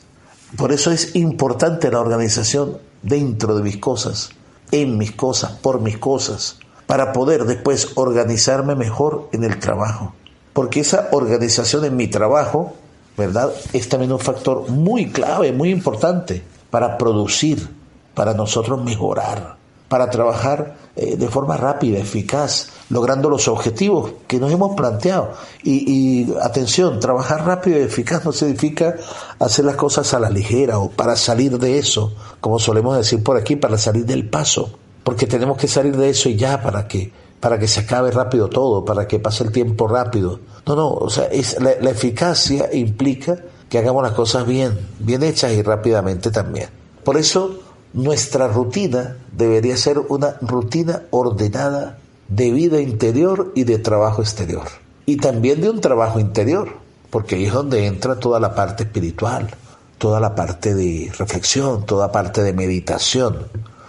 Por 0.57 0.73
eso 0.73 0.91
es 0.91 1.15
importante 1.15 1.89
la 1.89 2.01
organización 2.01 2.79
dentro 3.03 3.55
de 3.55 3.63
mis 3.63 3.77
cosas, 3.77 4.31
en 4.73 4.99
mis 4.99 5.13
cosas, 5.13 5.53
por 5.53 5.81
mis 5.81 5.99
cosas, 5.99 6.59
para 6.89 7.13
poder 7.13 7.45
después 7.45 7.93
organizarme 7.95 8.75
mejor 8.75 9.29
en 9.31 9.45
el 9.45 9.61
trabajo. 9.61 10.15
Porque 10.53 10.81
esa 10.81 11.11
organización 11.13 11.85
en 11.85 11.95
mi 11.95 12.09
trabajo, 12.09 12.75
¿verdad? 13.17 13.53
Es 13.73 13.89
también 13.89 14.11
un 14.11 14.19
factor 14.19 14.69
muy 14.69 15.13
clave, 15.13 15.53
muy 15.53 15.71
importante 15.71 16.43
para 16.71 16.99
producir, 16.99 17.78
para 18.19 18.35
nosotros 18.35 18.83
mejorar, 18.83 19.55
para 19.89 20.11
trabajar 20.11 20.75
eh, 20.97 21.17
de 21.17 21.29
forma 21.29 21.57
rápida, 21.57 22.01
eficaz, 22.01 22.67
logrando 22.91 23.31
los 23.31 23.47
objetivos 23.47 24.11
que 24.27 24.41
nos 24.41 24.51
hemos 24.51 24.75
planteado. 24.75 25.35
Y, 25.63 26.27
atención, 26.43 26.99
trabajar 26.99 27.47
rápido 27.47 27.79
y 27.79 27.83
eficaz 27.83 28.25
no 28.25 28.33
significa 28.33 28.97
hacer 29.39 29.67
las 29.67 29.77
cosas 29.77 30.13
a 30.15 30.19
la 30.19 30.31
ligera 30.31 30.81
o 30.81 30.91
para 30.91 31.15
salir 31.15 31.61
de 31.61 31.79
eso, 31.79 32.13
como 32.41 32.59
solemos 32.59 32.97
decir 32.97 33.23
por 33.23 33.37
aquí, 33.37 33.55
para 33.55 33.79
salir 33.79 34.05
del 34.05 34.29
paso, 34.29 34.69
porque 35.05 35.29
tenemos 35.29 35.57
que 35.57 35.69
salir 35.69 35.97
de 35.97 36.11
eso 36.11 36.29
y 36.29 36.35
ya 36.35 36.61
para 36.61 36.89
que 36.89 37.13
para 37.39 37.57
que 37.57 37.69
se 37.69 37.83
acabe 37.83 38.11
rápido 38.11 38.49
todo, 38.49 38.85
para 38.85 39.07
que 39.07 39.21
pase 39.21 39.45
el 39.45 39.53
tiempo 39.53 39.87
rápido. 39.87 40.41
No, 40.67 40.75
no, 40.75 40.89
o 40.91 41.09
sea, 41.09 41.29
la, 41.61 41.71
la 41.81 41.91
eficacia 41.91 42.69
implica 42.73 43.39
que 43.69 43.79
hagamos 43.79 44.03
las 44.03 44.11
cosas 44.11 44.45
bien, 44.45 44.77
bien 44.99 45.23
hechas 45.23 45.53
y 45.53 45.63
rápidamente 45.63 46.33
también. 46.33 46.69
Por 47.05 47.17
eso 47.17 47.68
nuestra 47.93 48.49
rutina 48.49 49.17
debería 49.33 49.77
ser 49.77 49.99
una 49.99 50.37
rutina 50.41 51.03
ordenada 51.11 51.99
de 52.29 52.51
vida 52.53 52.81
interior 52.81 53.53
y 53.55 53.65
de 53.65 53.79
trabajo 53.79 54.23
exterior. 54.23 54.69
Y 55.07 55.17
también 55.17 55.61
de 55.61 55.71
un 55.71 55.81
trabajo 55.81 56.21
interior, 56.21 56.69
porque 57.11 57.37
ahí 57.37 57.47
es 57.47 57.53
donde 57.53 57.87
entra 57.87 58.17
toda 58.21 58.39
la 58.41 58.55
parte 58.55 58.85
espiritual, 58.85 59.49
toda 59.97 60.21
la 60.21 60.35
parte 60.35 60.75
de 60.75 61.11
reflexión, 61.19 61.87
toda 61.87 62.13
parte 62.13 62.43
de 62.43 62.53
meditación. 62.53 63.47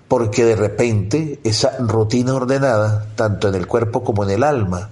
Porque 0.07 0.45
de 0.45 0.55
repente 0.55 1.39
esa 1.43 1.77
rutina 1.79 2.33
ordenada, 2.33 3.05
tanto 3.15 3.49
en 3.49 3.55
el 3.55 3.67
cuerpo 3.67 4.03
como 4.03 4.23
en 4.23 4.31
el 4.31 4.43
alma, 4.43 4.89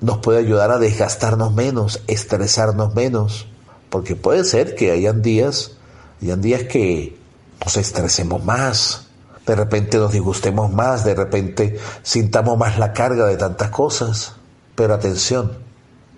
nos 0.00 0.18
puede 0.18 0.40
ayudar 0.40 0.70
a 0.70 0.78
desgastarnos 0.78 1.54
menos, 1.54 2.02
estresarnos 2.06 2.94
menos. 2.94 3.46
Porque 3.88 4.16
puede 4.16 4.44
ser 4.44 4.74
que 4.74 4.90
hayan 4.90 5.22
días, 5.22 5.72
hayan 6.20 6.42
días 6.42 6.64
que 6.64 7.16
nos 7.64 7.76
estresemos 7.76 8.44
más, 8.44 9.08
de 9.48 9.54
repente 9.54 9.96
nos 9.96 10.12
disgustemos 10.12 10.70
más, 10.70 11.04
de 11.04 11.14
repente 11.14 11.78
sintamos 12.02 12.58
más 12.58 12.78
la 12.78 12.92
carga 12.92 13.24
de 13.24 13.38
tantas 13.38 13.70
cosas. 13.70 14.34
Pero 14.74 14.92
atención, 14.92 15.56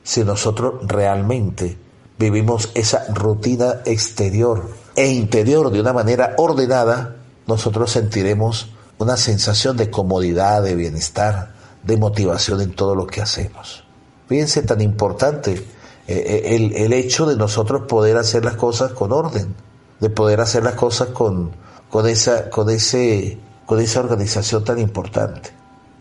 si 0.02 0.24
nosotros 0.24 0.74
realmente 0.82 1.78
vivimos 2.18 2.70
esa 2.74 3.04
rutina 3.14 3.82
exterior 3.84 4.70
e 4.96 5.12
interior 5.12 5.70
de 5.70 5.80
una 5.80 5.92
manera 5.92 6.34
ordenada, 6.38 7.16
nosotros 7.46 7.92
sentiremos 7.92 8.70
una 8.98 9.16
sensación 9.16 9.76
de 9.76 9.90
comodidad, 9.90 10.62
de 10.64 10.74
bienestar, 10.74 11.54
de 11.84 11.96
motivación 11.96 12.60
en 12.60 12.74
todo 12.74 12.96
lo 12.96 13.06
que 13.06 13.22
hacemos. 13.22 13.84
Fíjense 14.28 14.62
tan 14.62 14.80
importante 14.80 15.52
eh, 15.52 15.64
eh, 16.08 16.56
el, 16.56 16.74
el 16.74 16.92
hecho 16.92 17.26
de 17.26 17.36
nosotros 17.36 17.82
poder 17.86 18.16
hacer 18.16 18.44
las 18.44 18.56
cosas 18.56 18.90
con 18.90 19.12
orden 19.12 19.54
de 20.00 20.10
poder 20.10 20.40
hacer 20.40 20.64
las 20.64 20.74
cosas 20.74 21.08
con, 21.08 21.52
con, 21.88 22.08
esa, 22.08 22.50
con, 22.50 22.70
ese, 22.70 23.38
con 23.66 23.80
esa 23.80 24.00
organización 24.00 24.64
tan 24.64 24.78
importante, 24.78 25.50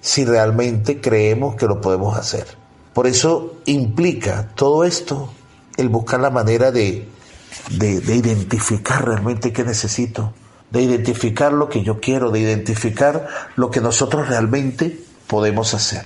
si 0.02 0.26
realmente 0.26 1.02
creemos 1.02 1.56
que 1.56 1.68
lo 1.68 1.82
podemos 1.82 2.18
hacer. 2.18 2.46
Por 2.94 3.08
eso 3.08 3.56
implica 3.66 4.50
todo 4.56 4.84
esto 4.84 5.30
el 5.78 5.90
buscar 5.90 6.20
la 6.20 6.30
manera 6.30 6.72
de, 6.72 7.08
de, 7.72 8.00
de 8.02 8.16
identificar 8.16 9.06
realmente 9.06 9.54
qué 9.54 9.64
necesito, 9.64 10.34
de 10.72 10.82
identificar 10.82 11.54
lo 11.54 11.70
que 11.70 11.84
yo 11.84 12.00
quiero, 12.00 12.32
de 12.32 12.40
identificar 12.40 13.28
lo 13.56 13.72
que 13.72 13.82
nosotros 13.82 14.28
realmente 14.28 15.00
podemos 15.28 15.74
hacer. 15.74 16.06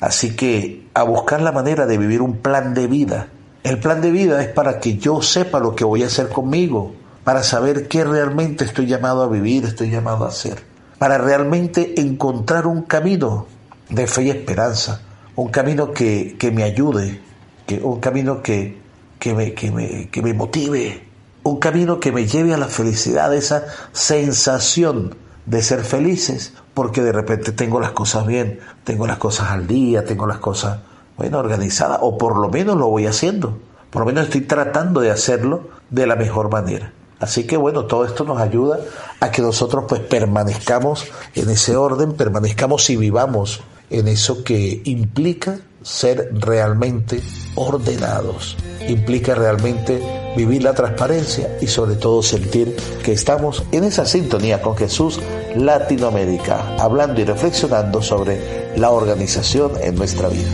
Así 0.00 0.34
que 0.34 0.86
a 0.94 1.02
buscar 1.02 1.42
la 1.42 1.52
manera 1.52 1.86
de 1.86 1.98
vivir 1.98 2.22
un 2.22 2.38
plan 2.38 2.72
de 2.74 2.86
vida. 2.86 3.28
El 3.62 3.78
plan 3.78 4.00
de 4.00 4.10
vida 4.10 4.42
es 4.42 4.48
para 4.48 4.80
que 4.80 4.96
yo 4.96 5.20
sepa 5.20 5.60
lo 5.60 5.74
que 5.74 5.84
voy 5.84 6.02
a 6.02 6.06
hacer 6.06 6.30
conmigo, 6.30 6.94
para 7.24 7.42
saber 7.42 7.88
qué 7.88 8.04
realmente 8.04 8.64
estoy 8.64 8.86
llamado 8.86 9.22
a 9.22 9.28
vivir, 9.28 9.64
estoy 9.64 9.90
llamado 9.90 10.24
a 10.24 10.28
hacer, 10.28 10.62
para 10.98 11.18
realmente 11.18 12.00
encontrar 12.00 12.66
un 12.66 12.82
camino 12.82 13.46
de 13.88 14.06
fe 14.06 14.24
y 14.24 14.30
esperanza, 14.30 15.02
un 15.36 15.48
camino 15.48 15.92
que, 15.92 16.36
me 16.54 16.62
ayude, 16.62 17.20
que, 17.66 17.80
un 17.82 18.00
camino 18.00 18.42
que, 18.42 18.78
que, 19.18 19.34
me, 19.34 19.54
que, 19.54 19.70
me, 19.70 20.08
que 20.08 20.22
me 20.22 20.34
motive, 20.34 21.02
un 21.42 21.58
camino 21.58 22.00
que 22.00 22.12
me 22.12 22.26
lleve 22.26 22.54
a 22.54 22.58
la 22.58 22.68
felicidad, 22.68 23.34
esa 23.34 23.64
sensación 23.92 25.16
de 25.46 25.62
ser 25.62 25.84
felices, 25.84 26.52
porque 26.74 27.02
de 27.02 27.12
repente 27.12 27.52
tengo 27.52 27.80
las 27.80 27.92
cosas 27.92 28.26
bien, 28.26 28.60
tengo 28.84 29.06
las 29.06 29.18
cosas 29.18 29.50
al 29.50 29.66
día, 29.66 30.04
tengo 30.04 30.26
las 30.26 30.38
cosas, 30.38 30.80
bueno, 31.16 31.38
organizadas, 31.38 31.98
o 32.02 32.16
por 32.18 32.38
lo 32.38 32.48
menos 32.48 32.76
lo 32.76 32.88
voy 32.88 33.06
haciendo, 33.06 33.58
por 33.90 34.00
lo 34.00 34.06
menos 34.06 34.24
estoy 34.24 34.42
tratando 34.42 35.00
de 35.00 35.10
hacerlo 35.10 35.68
de 35.90 36.06
la 36.06 36.16
mejor 36.16 36.50
manera. 36.50 36.92
Así 37.20 37.44
que 37.44 37.58
bueno, 37.58 37.84
todo 37.84 38.06
esto 38.06 38.24
nos 38.24 38.40
ayuda 38.40 38.80
a 39.20 39.30
que 39.30 39.42
nosotros 39.42 39.84
pues 39.86 40.00
permanezcamos 40.00 41.04
en 41.34 41.50
ese 41.50 41.76
orden, 41.76 42.14
permanezcamos 42.14 42.88
y 42.88 42.96
vivamos 42.96 43.60
en 43.90 44.08
eso 44.08 44.42
que 44.42 44.80
implica 44.84 45.60
ser 45.82 46.30
realmente 46.32 47.20
ordenados, 47.54 48.56
implica 48.88 49.34
realmente 49.34 50.02
vivir 50.36 50.62
la 50.62 50.72
transparencia 50.72 51.58
y 51.60 51.66
sobre 51.66 51.96
todo 51.96 52.22
sentir 52.22 52.74
que 53.02 53.12
estamos 53.12 53.64
en 53.72 53.84
esa 53.84 54.06
sintonía 54.06 54.62
con 54.62 54.76
Jesús 54.76 55.20
Latinoamérica, 55.56 56.76
hablando 56.78 57.20
y 57.20 57.24
reflexionando 57.24 58.00
sobre 58.00 58.70
la 58.76 58.90
organización 58.90 59.72
en 59.82 59.96
nuestra 59.96 60.28
vida. 60.28 60.48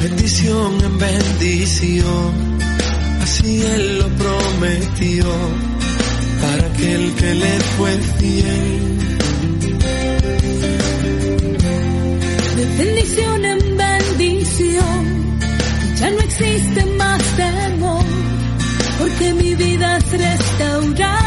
bendición 0.00 0.80
en 0.82 0.98
bendición, 0.98 2.58
así 3.20 3.62
Él 3.62 3.98
lo 3.98 4.08
prometió 4.08 5.71
para 6.42 6.66
aquel 6.66 7.14
que 7.14 7.34
le 7.42 7.54
fue 7.76 7.92
fiel. 8.18 8.98
De 12.56 12.64
bendición 12.84 13.44
en 13.44 13.76
bendición, 13.76 15.00
ya 16.00 16.10
no 16.10 16.20
existe 16.28 16.84
más 17.00 17.22
temor, 17.36 18.04
porque 18.98 19.34
mi 19.34 19.54
vida 19.54 19.98
es 19.98 20.10
restaurado. 20.10 21.22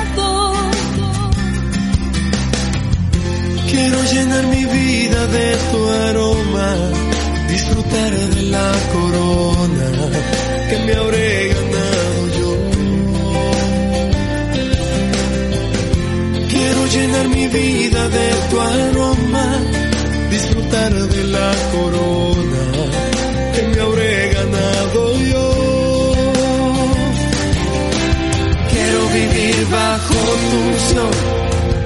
llenar 4.15 4.45
mi 4.47 4.63
vida 4.65 5.27
de 5.27 5.57
tu 5.71 5.89
aroma, 5.89 6.69
disfrutar 7.49 8.11
de 8.11 8.41
la 8.43 8.71
corona 8.93 9.87
que 10.69 10.77
me 10.85 10.93
habré 10.93 11.44
vida 17.55 18.09
de 18.09 18.27
tu 18.49 18.59
aroma, 18.59 19.47
disfrutar 20.29 20.93
de 20.93 21.23
la 21.35 21.51
corona 21.73 22.63
que 23.53 23.61
me 23.71 23.79
habré 23.85 24.15
ganado 24.37 25.01
yo. 25.31 25.47
Quiero 28.71 28.99
vivir 29.19 29.57
bajo 29.77 30.17
tu 30.49 30.57
unción, 30.69 31.13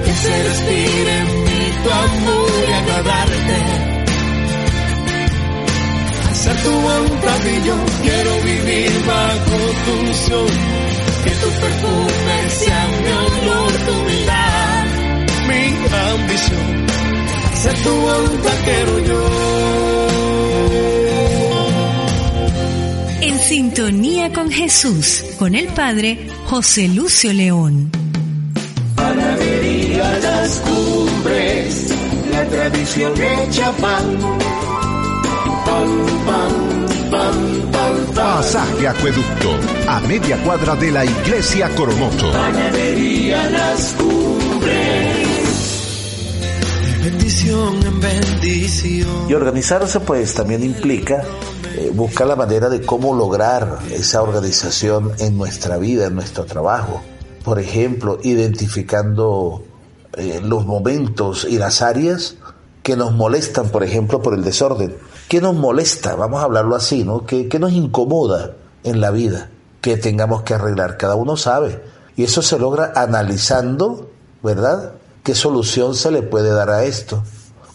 que 0.04 0.12
se 0.22 0.34
respire 0.48 1.12
en 1.22 1.28
mí 1.44 1.62
tu 1.82 1.90
amor 2.06 2.50
y 2.68 2.72
agradarte. 2.80 3.58
Hacer 6.30 6.56
tu 6.64 6.74
yo 7.68 7.76
quiero 8.04 8.32
vivir 8.50 8.92
bajo 9.12 9.56
tu 9.84 9.92
unción, 10.06 10.50
que 11.24 11.32
tu 11.42 11.48
perfume 11.62 12.36
sea 12.60 12.82
mi 13.02 13.10
mi 14.06 14.09
ambición. 16.20 16.86
Hacer 17.52 17.74
tu 17.82 17.90
voluntad 17.90 18.56
quiero 18.64 18.98
yo. 19.00 19.20
En 23.22 23.38
sintonía 23.38 24.32
con 24.32 24.50
Jesús, 24.50 25.24
con 25.38 25.54
el 25.54 25.66
Padre 25.68 26.28
José 26.46 26.88
Lucio 26.88 27.32
León. 27.32 27.90
Panadería 28.96 30.18
Las 30.18 30.60
Cumbres, 30.60 31.94
la 32.30 32.44
tradición 32.46 33.12
hecha 33.16 33.72
pan. 33.72 34.18
Pan, 35.66 35.88
pan, 36.26 36.52
pan, 37.10 37.70
pan, 37.72 37.96
pan. 38.14 38.36
Pasaje 38.36 38.88
Acueducto, 38.88 39.50
a 39.86 40.00
media 40.00 40.36
cuadra 40.42 40.74
de 40.76 40.90
la 40.90 41.04
Iglesia 41.04 41.68
Coromoto. 41.76 42.32
Panadería 42.32 43.50
Las 43.50 43.94
Cumbres. 43.98 45.09
Bendición 47.02 47.80
en 47.86 47.98
bendición. 47.98 49.08
Y 49.26 49.32
organizarse 49.32 50.00
pues 50.00 50.34
también 50.34 50.62
implica 50.62 51.24
eh, 51.74 51.90
buscar 51.94 52.26
la 52.26 52.36
manera 52.36 52.68
de 52.68 52.82
cómo 52.82 53.14
lograr 53.14 53.78
esa 53.90 54.22
organización 54.22 55.12
en 55.18 55.38
nuestra 55.38 55.78
vida, 55.78 56.06
en 56.06 56.14
nuestro 56.14 56.44
trabajo. 56.44 57.00
Por 57.42 57.58
ejemplo, 57.58 58.18
identificando 58.22 59.64
eh, 60.12 60.42
los 60.44 60.66
momentos 60.66 61.46
y 61.48 61.56
las 61.56 61.80
áreas 61.80 62.36
que 62.82 62.96
nos 62.96 63.12
molestan, 63.12 63.70
por 63.70 63.82
ejemplo, 63.82 64.20
por 64.20 64.34
el 64.34 64.44
desorden. 64.44 64.94
¿Qué 65.26 65.40
nos 65.40 65.54
molesta? 65.54 66.16
Vamos 66.16 66.42
a 66.42 66.44
hablarlo 66.44 66.76
así, 66.76 67.02
¿no? 67.02 67.24
¿Qué, 67.24 67.48
qué 67.48 67.58
nos 67.58 67.72
incomoda 67.72 68.56
en 68.84 69.00
la 69.00 69.10
vida? 69.10 69.48
Que 69.80 69.96
tengamos 69.96 70.42
que 70.42 70.52
arreglar. 70.52 70.98
Cada 70.98 71.14
uno 71.14 71.38
sabe. 71.38 71.82
Y 72.14 72.24
eso 72.24 72.42
se 72.42 72.58
logra 72.58 72.92
analizando, 72.94 74.10
¿verdad? 74.42 74.99
¿Qué 75.22 75.34
solución 75.34 75.94
se 75.94 76.10
le 76.10 76.22
puede 76.22 76.50
dar 76.50 76.70
a 76.70 76.84
esto? 76.84 77.22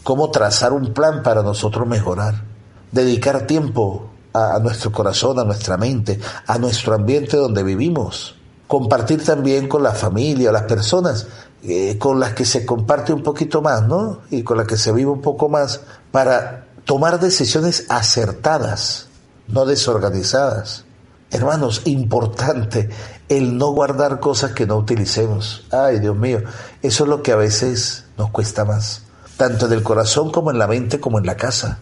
¿Cómo 0.04 0.32
trazar 0.32 0.74
un 0.74 0.94
plan 0.94 1.24
para 1.24 1.44
nosotros 1.44 1.88
mejorar? 1.88 2.44
Dedicar 2.92 3.46
tiempo 3.48 4.10
a, 4.34 4.60
nuestro 4.60 4.92
corazón, 4.92 5.40
a 5.40 5.44
nuestra 5.44 5.78
mente, 5.78 6.20
a 6.48 6.58
nuestro 6.58 6.96
ambiente 6.96 7.38
donde 7.38 7.64
vivimos. 7.64 8.36
Compartir 8.68 9.24
también 9.24 9.68
con 9.68 9.84
la 9.84 9.94
familia, 9.94 10.52
las 10.52 10.64
personas 10.64 11.28
eh, 11.64 11.98
con 11.98 12.20
las 12.20 12.34
que 12.34 12.46
se 12.46 12.66
comparte 12.66 13.14
un 13.14 13.24
poquito 13.24 13.62
más, 13.62 13.88
¿no? 13.88 14.22
Y 14.30 14.44
con 14.44 14.58
las 14.58 14.68
que 14.68 14.78
se 14.78 14.92
vive 14.92 15.10
un 15.10 15.22
poco 15.22 15.50
más 15.50 15.82
para 16.12 16.68
tomar 16.84 17.20
decisiones 17.20 17.86
acertadas, 17.90 19.08
no 19.48 19.66
desorganizadas. 19.66 20.86
Hermanos, 21.32 21.82
importante 21.86 22.90
el 23.28 23.58
no 23.58 23.72
guardar 23.72 24.20
cosas 24.20 24.52
que 24.52 24.66
no 24.66 24.78
utilicemos. 24.78 25.66
Ay, 25.72 26.00
Dios 26.00 26.16
mío, 26.16 26.44
eso 26.82 27.04
es 27.04 27.10
lo 27.10 27.24
que 27.24 27.32
a 27.32 27.36
veces 27.36 28.06
nos 28.18 28.30
cuesta 28.30 28.66
más, 28.66 29.04
tanto 29.38 29.66
en 29.66 29.74
el 29.74 29.84
corazón 29.84 30.32
como 30.32 30.52
en 30.52 30.60
la 30.60 30.68
mente 30.68 31.00
como 31.00 31.20
en 31.20 31.26
la 31.26 31.36
casa. 31.36 31.80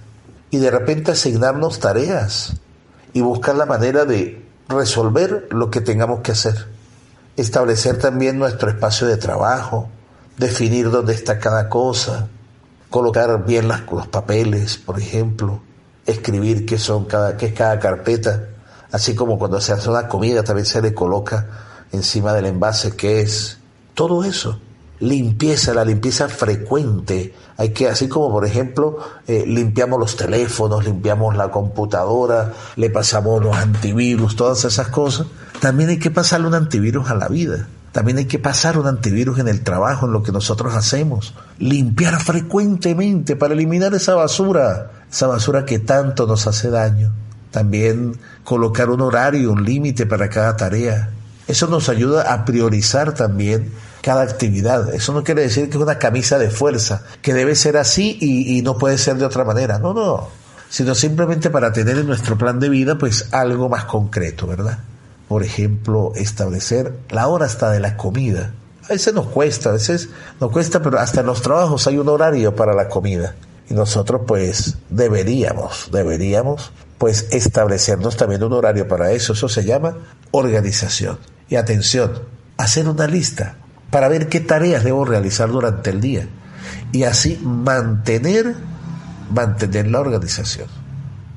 Y 0.49 0.58
de 0.58 0.71
repente 0.71 1.12
asignarnos 1.12 1.79
tareas 1.79 2.53
y 3.12 3.21
buscar 3.21 3.56
la 3.56 3.65
manera 3.65 4.06
de 4.06 4.45
resolver 4.69 5.47
lo 5.51 5.69
que 5.69 5.82
tengamos 5.82 6.21
que 6.21 6.32
hacer. 6.32 6.67
Establecer 7.36 7.97
también 7.97 8.38
nuestro 8.38 8.69
espacio 8.69 9.08
de 9.08 9.17
trabajo, 9.17 9.89
definir 10.38 10.89
dónde 10.89 11.13
está 11.13 11.39
cada 11.39 11.69
cosa, 11.69 12.27
colocar 12.89 13.45
bien 13.45 13.67
los 13.67 14.08
papeles, 14.08 14.77
por 14.77 14.99
ejemplo, 14.99 15.62
escribir 16.06 16.65
qué 16.65 16.77
son 16.77 17.06
cada, 17.06 17.38
qué 17.38 17.47
es 17.47 17.53
cada 17.53 17.79
carpeta, 17.79 18.49
así 18.93 19.15
como 19.15 19.38
cuando 19.38 19.60
se 19.60 19.73
hace 19.73 19.89
una 19.89 20.08
comida 20.08 20.43
también 20.43 20.67
se 20.67 20.82
le 20.82 20.93
coloca 20.93 21.47
encima 21.91 22.32
del 22.34 22.45
envase 22.45 22.95
qué 22.95 23.21
es, 23.21 23.58
todo 23.95 24.23
eso. 24.23 24.60
Limpieza, 24.99 25.73
la 25.73 25.84
limpieza 25.84 26.29
frecuente. 26.29 27.34
Hay 27.58 27.69
que, 27.69 27.89
así 27.89 28.08
como 28.08 28.32
por 28.32 28.45
ejemplo, 28.45 28.99
eh, 29.27 29.43
limpiamos 29.45 29.99
los 29.99 30.15
teléfonos, 30.15 30.86
limpiamos 30.86 31.36
la 31.36 31.51
computadora, 31.51 32.53
le 32.75 32.89
pasamos 32.89 33.43
los 33.43 33.58
antivirus, 33.58 34.36
todas 34.36 34.63
esas 34.63 34.88
cosas, 34.88 35.27
también 35.60 35.89
hay 35.89 35.99
que 35.99 36.12
pasarle 36.12 36.47
un 36.47 36.53
antivirus 36.53 37.10
a 37.10 37.15
la 37.15 37.27
vida. 37.27 37.67
También 37.91 38.17
hay 38.19 38.25
que 38.25 38.39
pasar 38.39 38.77
un 38.77 38.88
antivirus 38.88 39.39
en 39.39 39.47
el 39.47 39.62
trabajo, 39.62 40.06
en 40.06 40.13
lo 40.13 40.23
que 40.23 40.32
nosotros 40.32 40.73
hacemos. 40.75 41.34
Limpiar 41.60 42.19
frecuentemente 42.21 43.36
para 43.36 43.53
eliminar 43.53 43.93
esa 43.93 44.15
basura, 44.15 44.91
esa 45.12 45.27
basura 45.27 45.65
que 45.65 45.79
tanto 45.79 46.25
nos 46.25 46.47
hace 46.47 46.69
daño. 46.69 47.12
También 47.53 48.17
colocar 48.43 48.89
un 48.89 48.99
horario, 48.99 49.53
un 49.53 49.63
límite 49.63 50.05
para 50.05 50.27
cada 50.27 50.57
tarea. 50.57 51.11
Eso 51.47 51.67
nos 51.67 51.87
ayuda 51.87 52.33
a 52.33 52.43
priorizar 52.43 53.13
también 53.13 53.71
cada 54.01 54.23
actividad. 54.23 54.93
Eso 54.93 55.13
no 55.13 55.23
quiere 55.23 55.43
decir 55.43 55.69
que 55.69 55.77
es 55.77 55.81
una 55.81 55.97
camisa 55.97 56.37
de 56.37 56.49
fuerza, 56.49 57.03
que 57.21 57.33
debe 57.33 57.55
ser 57.55 57.77
así 57.77 58.17
y, 58.19 58.57
y 58.57 58.61
no 58.61 58.77
puede 58.77 58.97
ser 58.97 59.15
de 59.15 59.25
otra 59.25 59.45
manera. 59.45 59.79
No, 59.79 59.93
no. 59.93 60.27
Sino 60.69 60.93
simplemente 60.93 61.49
para 61.49 61.71
tener 61.71 61.97
en 61.97 62.07
nuestro 62.07 62.37
plan 62.37 62.59
de 62.59 62.67
vida 62.67 62.97
pues 62.97 63.31
algo 63.31 63.69
más 63.69 63.85
concreto, 63.85 64.47
¿verdad? 64.47 64.79
por 65.33 65.43
ejemplo, 65.43 66.11
establecer 66.15 66.93
la 67.09 67.27
hora 67.27 67.47
hasta 67.47 67.71
de 67.71 67.79
la 67.79 67.97
comida. 67.97 68.51
A 68.83 68.89
veces 68.89 69.15
nos 69.15 69.25
cuesta, 69.25 69.69
a 69.69 69.73
veces 69.73 70.09
nos 70.39 70.51
cuesta, 70.51 70.79
pero 70.79 70.99
hasta 70.99 71.21
en 71.21 71.25
los 71.25 71.41
trabajos 71.41 71.87
hay 71.87 71.97
un 71.97 72.07
horario 72.07 72.55
para 72.55 72.75
la 72.75 72.87
comida. 72.87 73.33
Y 73.67 73.73
nosotros 73.73 74.21
pues 74.27 74.77
deberíamos, 74.91 75.89
deberíamos 75.91 76.71
pues 77.03 77.27
establecernos 77.31 78.15
también 78.15 78.41
un 78.45 78.53
horario 78.53 78.87
para 78.87 79.11
eso. 79.11 79.33
Eso 79.33 79.49
se 79.49 79.65
llama 79.65 79.97
organización. 80.31 81.19
Y 81.49 81.57
atención, 81.57 82.13
hacer 82.55 82.87
una 82.87 83.07
lista 83.07 83.57
para 83.89 84.07
ver 84.07 84.29
qué 84.29 84.39
tareas 84.39 84.85
debo 84.85 85.03
realizar 85.03 85.51
durante 85.51 85.89
el 85.89 85.99
día. 85.99 86.29
Y 86.93 87.03
así 87.03 87.37
mantener, 87.43 88.55
mantener 89.29 89.87
la 89.87 89.99
organización. 89.99 90.69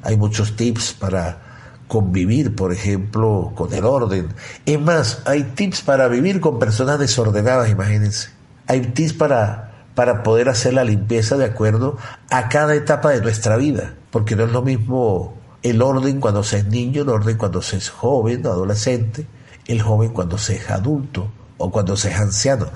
Hay 0.04 0.16
muchos 0.16 0.54
tips 0.54 0.92
para 0.92 1.82
convivir, 1.88 2.54
por 2.54 2.72
ejemplo, 2.72 3.50
con 3.56 3.74
el 3.74 3.86
orden. 3.86 4.28
Es 4.66 4.80
más, 4.80 5.22
hay 5.24 5.42
tips 5.42 5.82
para 5.82 6.06
vivir 6.06 6.40
con 6.40 6.60
personas 6.60 7.00
desordenadas, 7.00 7.70
imagínense. 7.70 8.28
Hay 8.68 8.82
tips 8.82 9.14
para, 9.14 9.88
para 9.96 10.22
poder 10.22 10.48
hacer 10.48 10.74
la 10.74 10.84
limpieza 10.84 11.36
de 11.36 11.46
acuerdo 11.46 11.98
a 12.30 12.48
cada 12.48 12.76
etapa 12.76 13.10
de 13.10 13.20
nuestra 13.20 13.56
vida, 13.56 13.94
porque 14.12 14.36
no 14.36 14.44
es 14.44 14.52
lo 14.52 14.62
mismo 14.62 15.34
el 15.70 15.82
orden 15.82 16.20
cuando 16.20 16.42
se 16.42 16.58
es 16.58 16.66
niño, 16.66 17.02
el 17.02 17.08
orden 17.08 17.36
cuando 17.36 17.62
se 17.62 17.76
es 17.76 17.90
joven, 17.90 18.46
adolescente, 18.46 19.26
el 19.66 19.82
joven 19.82 20.10
cuando 20.10 20.38
se 20.38 20.56
es 20.56 20.70
adulto 20.70 21.28
o 21.58 21.70
cuando 21.70 21.96
se 21.96 22.10
es 22.10 22.16
anciano. 22.16 22.66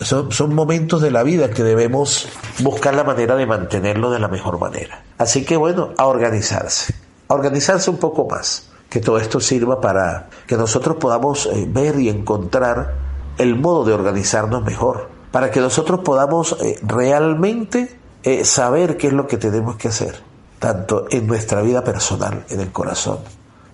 Son, 0.00 0.32
son 0.32 0.54
momentos 0.54 1.02
de 1.02 1.10
la 1.10 1.22
vida 1.22 1.50
que 1.50 1.62
debemos 1.62 2.28
buscar 2.60 2.94
la 2.94 3.04
manera 3.04 3.36
de 3.36 3.46
mantenerlo 3.46 4.10
de 4.10 4.18
la 4.18 4.28
mejor 4.28 4.58
manera. 4.58 5.02
Así 5.18 5.44
que 5.44 5.56
bueno, 5.56 5.90
a 5.98 6.06
organizarse 6.06 6.94
a 7.30 7.34
organizarse 7.34 7.90
un 7.90 7.98
poco 7.98 8.26
más, 8.26 8.70
que 8.88 8.98
todo 8.98 9.18
esto 9.18 9.38
sirva 9.38 9.80
para 9.80 10.28
que 10.48 10.56
nosotros 10.56 10.96
podamos 10.96 11.46
eh, 11.46 11.64
ver 11.68 12.00
y 12.00 12.08
encontrar 12.08 12.94
el 13.38 13.54
modo 13.54 13.84
de 13.84 13.92
organizarnos 13.92 14.64
mejor, 14.64 15.08
para 15.30 15.52
que 15.52 15.60
nosotros 15.60 16.00
podamos 16.00 16.56
eh, 16.60 16.80
realmente 16.82 17.96
eh, 18.24 18.44
saber 18.44 18.96
qué 18.96 19.06
es 19.06 19.12
lo 19.12 19.28
que 19.28 19.36
tenemos 19.36 19.76
que 19.76 19.86
hacer, 19.86 20.20
tanto 20.60 21.06
en 21.10 21.26
nuestra 21.26 21.62
vida 21.62 21.82
personal, 21.82 22.44
en 22.48 22.60
el 22.60 22.70
corazón, 22.70 23.18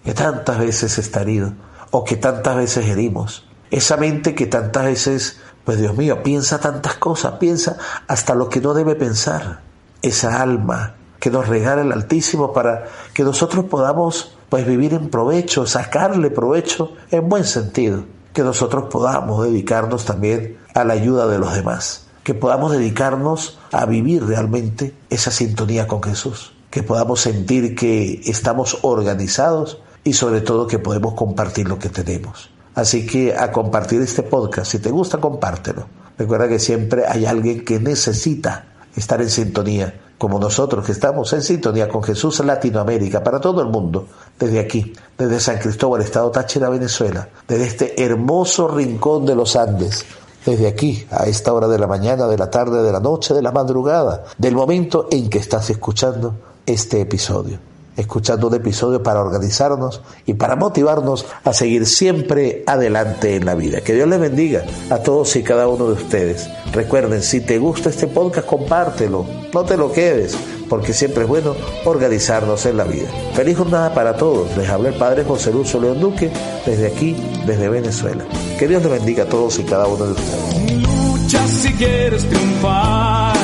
que 0.02 0.14
tantas 0.14 0.58
veces 0.58 0.96
está 0.96 1.20
herido, 1.20 1.52
o 1.90 2.04
que 2.04 2.16
tantas 2.16 2.56
veces 2.56 2.86
herimos, 2.86 3.46
esa 3.70 3.98
mente 3.98 4.34
que 4.34 4.46
tantas 4.46 4.84
veces, 4.84 5.40
pues 5.64 5.78
Dios 5.78 5.94
mío, 5.96 6.22
piensa 6.22 6.58
tantas 6.58 6.94
cosas, 6.94 7.34
piensa 7.34 7.76
hasta 8.06 8.34
lo 8.34 8.48
que 8.48 8.60
no 8.62 8.72
debe 8.72 8.94
pensar, 8.94 9.60
esa 10.00 10.40
alma 10.40 10.94
que 11.18 11.30
nos 11.30 11.48
regala 11.48 11.82
el 11.82 11.92
Altísimo 11.92 12.52
para 12.52 12.84
que 13.12 13.24
nosotros 13.24 13.64
podamos 13.64 14.36
pues 14.48 14.64
vivir 14.64 14.94
en 14.94 15.10
provecho, 15.10 15.66
sacarle 15.66 16.30
provecho 16.30 16.92
en 17.10 17.28
buen 17.28 17.44
sentido, 17.44 18.04
que 18.32 18.42
nosotros 18.42 18.84
podamos 18.90 19.44
dedicarnos 19.44 20.04
también 20.04 20.58
a 20.74 20.84
la 20.84 20.94
ayuda 20.94 21.26
de 21.26 21.38
los 21.38 21.52
demás. 21.52 22.06
que 22.26 22.34
podamos 22.34 22.72
dedicarnos 22.72 23.56
a 23.70 23.86
vivir 23.86 24.26
realmente 24.26 24.92
esa 25.10 25.30
sintonía 25.30 25.86
con 25.86 26.02
Jesús, 26.02 26.55
que 26.76 26.82
podamos 26.82 27.22
sentir 27.22 27.74
que 27.74 28.20
estamos 28.26 28.80
organizados 28.82 29.78
y 30.04 30.12
sobre 30.12 30.42
todo 30.42 30.66
que 30.66 30.78
podemos 30.78 31.14
compartir 31.14 31.66
lo 31.66 31.78
que 31.78 31.88
tenemos. 31.88 32.50
Así 32.74 33.06
que 33.06 33.34
a 33.34 33.50
compartir 33.50 34.02
este 34.02 34.22
podcast, 34.22 34.72
si 34.72 34.78
te 34.78 34.90
gusta, 34.90 35.16
compártelo. 35.16 35.86
Recuerda 36.18 36.46
que 36.48 36.58
siempre 36.58 37.06
hay 37.06 37.24
alguien 37.24 37.64
que 37.64 37.80
necesita 37.80 38.66
estar 38.94 39.22
en 39.22 39.30
sintonía, 39.30 39.98
como 40.18 40.38
nosotros 40.38 40.84
que 40.84 40.92
estamos 40.92 41.32
en 41.32 41.40
sintonía 41.40 41.88
con 41.88 42.02
Jesús 42.02 42.40
Latinoamérica, 42.40 43.24
para 43.24 43.40
todo 43.40 43.62
el 43.62 43.68
mundo, 43.68 44.08
desde 44.38 44.58
aquí, 44.58 44.92
desde 45.16 45.40
San 45.40 45.56
Cristóbal, 45.56 46.02
Estado 46.02 46.30
Táchira, 46.30 46.68
Venezuela, 46.68 47.26
desde 47.48 47.64
este 47.64 48.04
hermoso 48.04 48.68
rincón 48.68 49.24
de 49.24 49.34
los 49.34 49.56
Andes, 49.56 50.04
desde 50.44 50.68
aquí, 50.68 51.06
a 51.10 51.24
esta 51.24 51.54
hora 51.54 51.68
de 51.68 51.78
la 51.78 51.86
mañana, 51.86 52.26
de 52.26 52.36
la 52.36 52.50
tarde, 52.50 52.82
de 52.82 52.92
la 52.92 53.00
noche, 53.00 53.32
de 53.32 53.40
la 53.40 53.50
madrugada, 53.50 54.24
del 54.36 54.54
momento 54.54 55.08
en 55.10 55.30
que 55.30 55.38
estás 55.38 55.70
escuchando 55.70 56.34
este 56.66 57.00
episodio 57.00 57.58
escuchando 57.96 58.48
un 58.48 58.54
episodio 58.54 59.02
para 59.02 59.20
organizarnos 59.20 60.02
y 60.26 60.34
para 60.34 60.56
motivarnos 60.56 61.26
a 61.44 61.52
seguir 61.52 61.86
siempre 61.86 62.62
adelante 62.66 63.36
en 63.36 63.46
la 63.46 63.54
vida. 63.54 63.80
Que 63.80 63.94
Dios 63.94 64.08
les 64.08 64.20
bendiga 64.20 64.64
a 64.90 64.98
todos 64.98 65.34
y 65.36 65.42
cada 65.42 65.68
uno 65.68 65.86
de 65.86 65.94
ustedes. 65.94 66.48
Recuerden, 66.72 67.22
si 67.22 67.40
te 67.40 67.58
gusta 67.58 67.88
este 67.88 68.06
podcast, 68.06 68.46
compártelo, 68.46 69.26
no 69.52 69.64
te 69.64 69.76
lo 69.76 69.92
quedes, 69.92 70.36
porque 70.68 70.92
siempre 70.92 71.22
es 71.22 71.28
bueno 71.28 71.54
organizarnos 71.84 72.66
en 72.66 72.76
la 72.76 72.84
vida. 72.84 73.08
Feliz 73.34 73.56
jornada 73.56 73.94
para 73.94 74.16
todos. 74.16 74.54
Les 74.56 74.68
habla 74.68 74.90
el 74.90 74.96
Padre 74.96 75.24
José 75.24 75.52
Lucio 75.52 75.80
León 75.80 76.00
Duque 76.00 76.30
desde 76.66 76.88
aquí, 76.88 77.16
desde 77.46 77.68
Venezuela. 77.68 78.24
Que 78.58 78.68
Dios 78.68 78.82
les 78.82 78.92
bendiga 78.92 79.24
a 79.24 79.28
todos 79.28 79.58
y 79.58 79.64
cada 79.64 79.86
uno 79.86 80.06
de 80.06 80.12
ustedes. 80.12 80.82
Lucha 80.82 81.46
si 81.48 81.72
quieres 81.72 82.28
triunfar, 82.28 83.36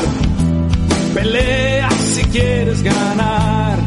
quieres 2.32 2.82
ganar. 2.82 3.78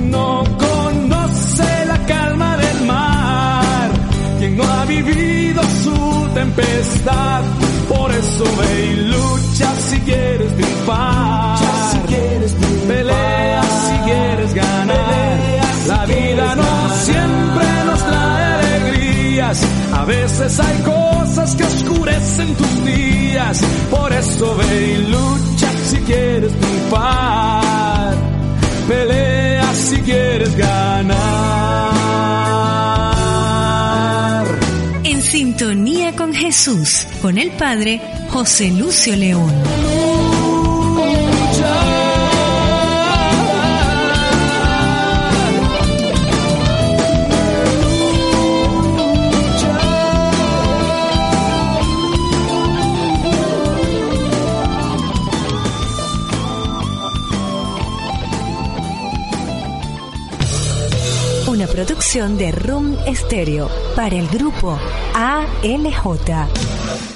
No 0.00 0.44
conoce 0.58 1.86
la 1.86 1.98
calma 2.06 2.56
del 2.56 2.86
mar, 2.86 3.90
quien 4.38 4.56
no 4.56 4.64
ha 4.64 4.84
vivido 4.84 5.62
su 5.82 6.28
tempestad, 6.34 7.42
por 7.88 8.10
eso 8.12 8.44
ve 8.58 8.92
y 8.92 8.96
lucha 9.14 9.74
si 9.88 9.98
quieres 10.00 10.54
triunfar, 10.54 11.58
si 11.92 11.98
quieres 12.12 12.52
pelea 12.86 13.62
si 13.62 13.96
quieres 14.04 14.54
ganar, 14.54 15.38
la 15.88 16.06
vida 16.06 16.54
no 16.56 16.94
siempre 17.02 17.66
nos 17.86 18.00
trae 18.04 18.44
alegrías, 18.54 19.62
a 19.92 20.04
veces 20.04 20.60
hay 20.60 20.78
cosas 20.82 21.56
que 21.56 21.64
oscurecen 21.64 22.54
tus 22.54 22.84
días, 22.84 23.60
por 23.90 24.12
eso 24.12 24.56
ve 24.56 24.92
y 24.92 25.10
lucha 25.10 25.70
si 25.84 25.96
quieres 25.98 26.52
triunfar, 26.60 27.63
pelea 28.88 29.74
si 29.74 29.96
quieres 29.98 30.56
ganar. 30.56 31.14
En 35.04 35.22
sintonía 35.22 36.14
con 36.16 36.32
Jesús, 36.32 37.06
con 37.22 37.38
el 37.38 37.50
Padre 37.52 38.00
José 38.30 38.70
Lucio 38.70 39.16
León. 39.16 40.33
Producción 61.74 62.38
de 62.38 62.52
Room 62.52 62.96
Stereo 63.16 63.68
para 63.96 64.14
el 64.14 64.28
grupo 64.28 64.78
ALJ. 65.12 67.13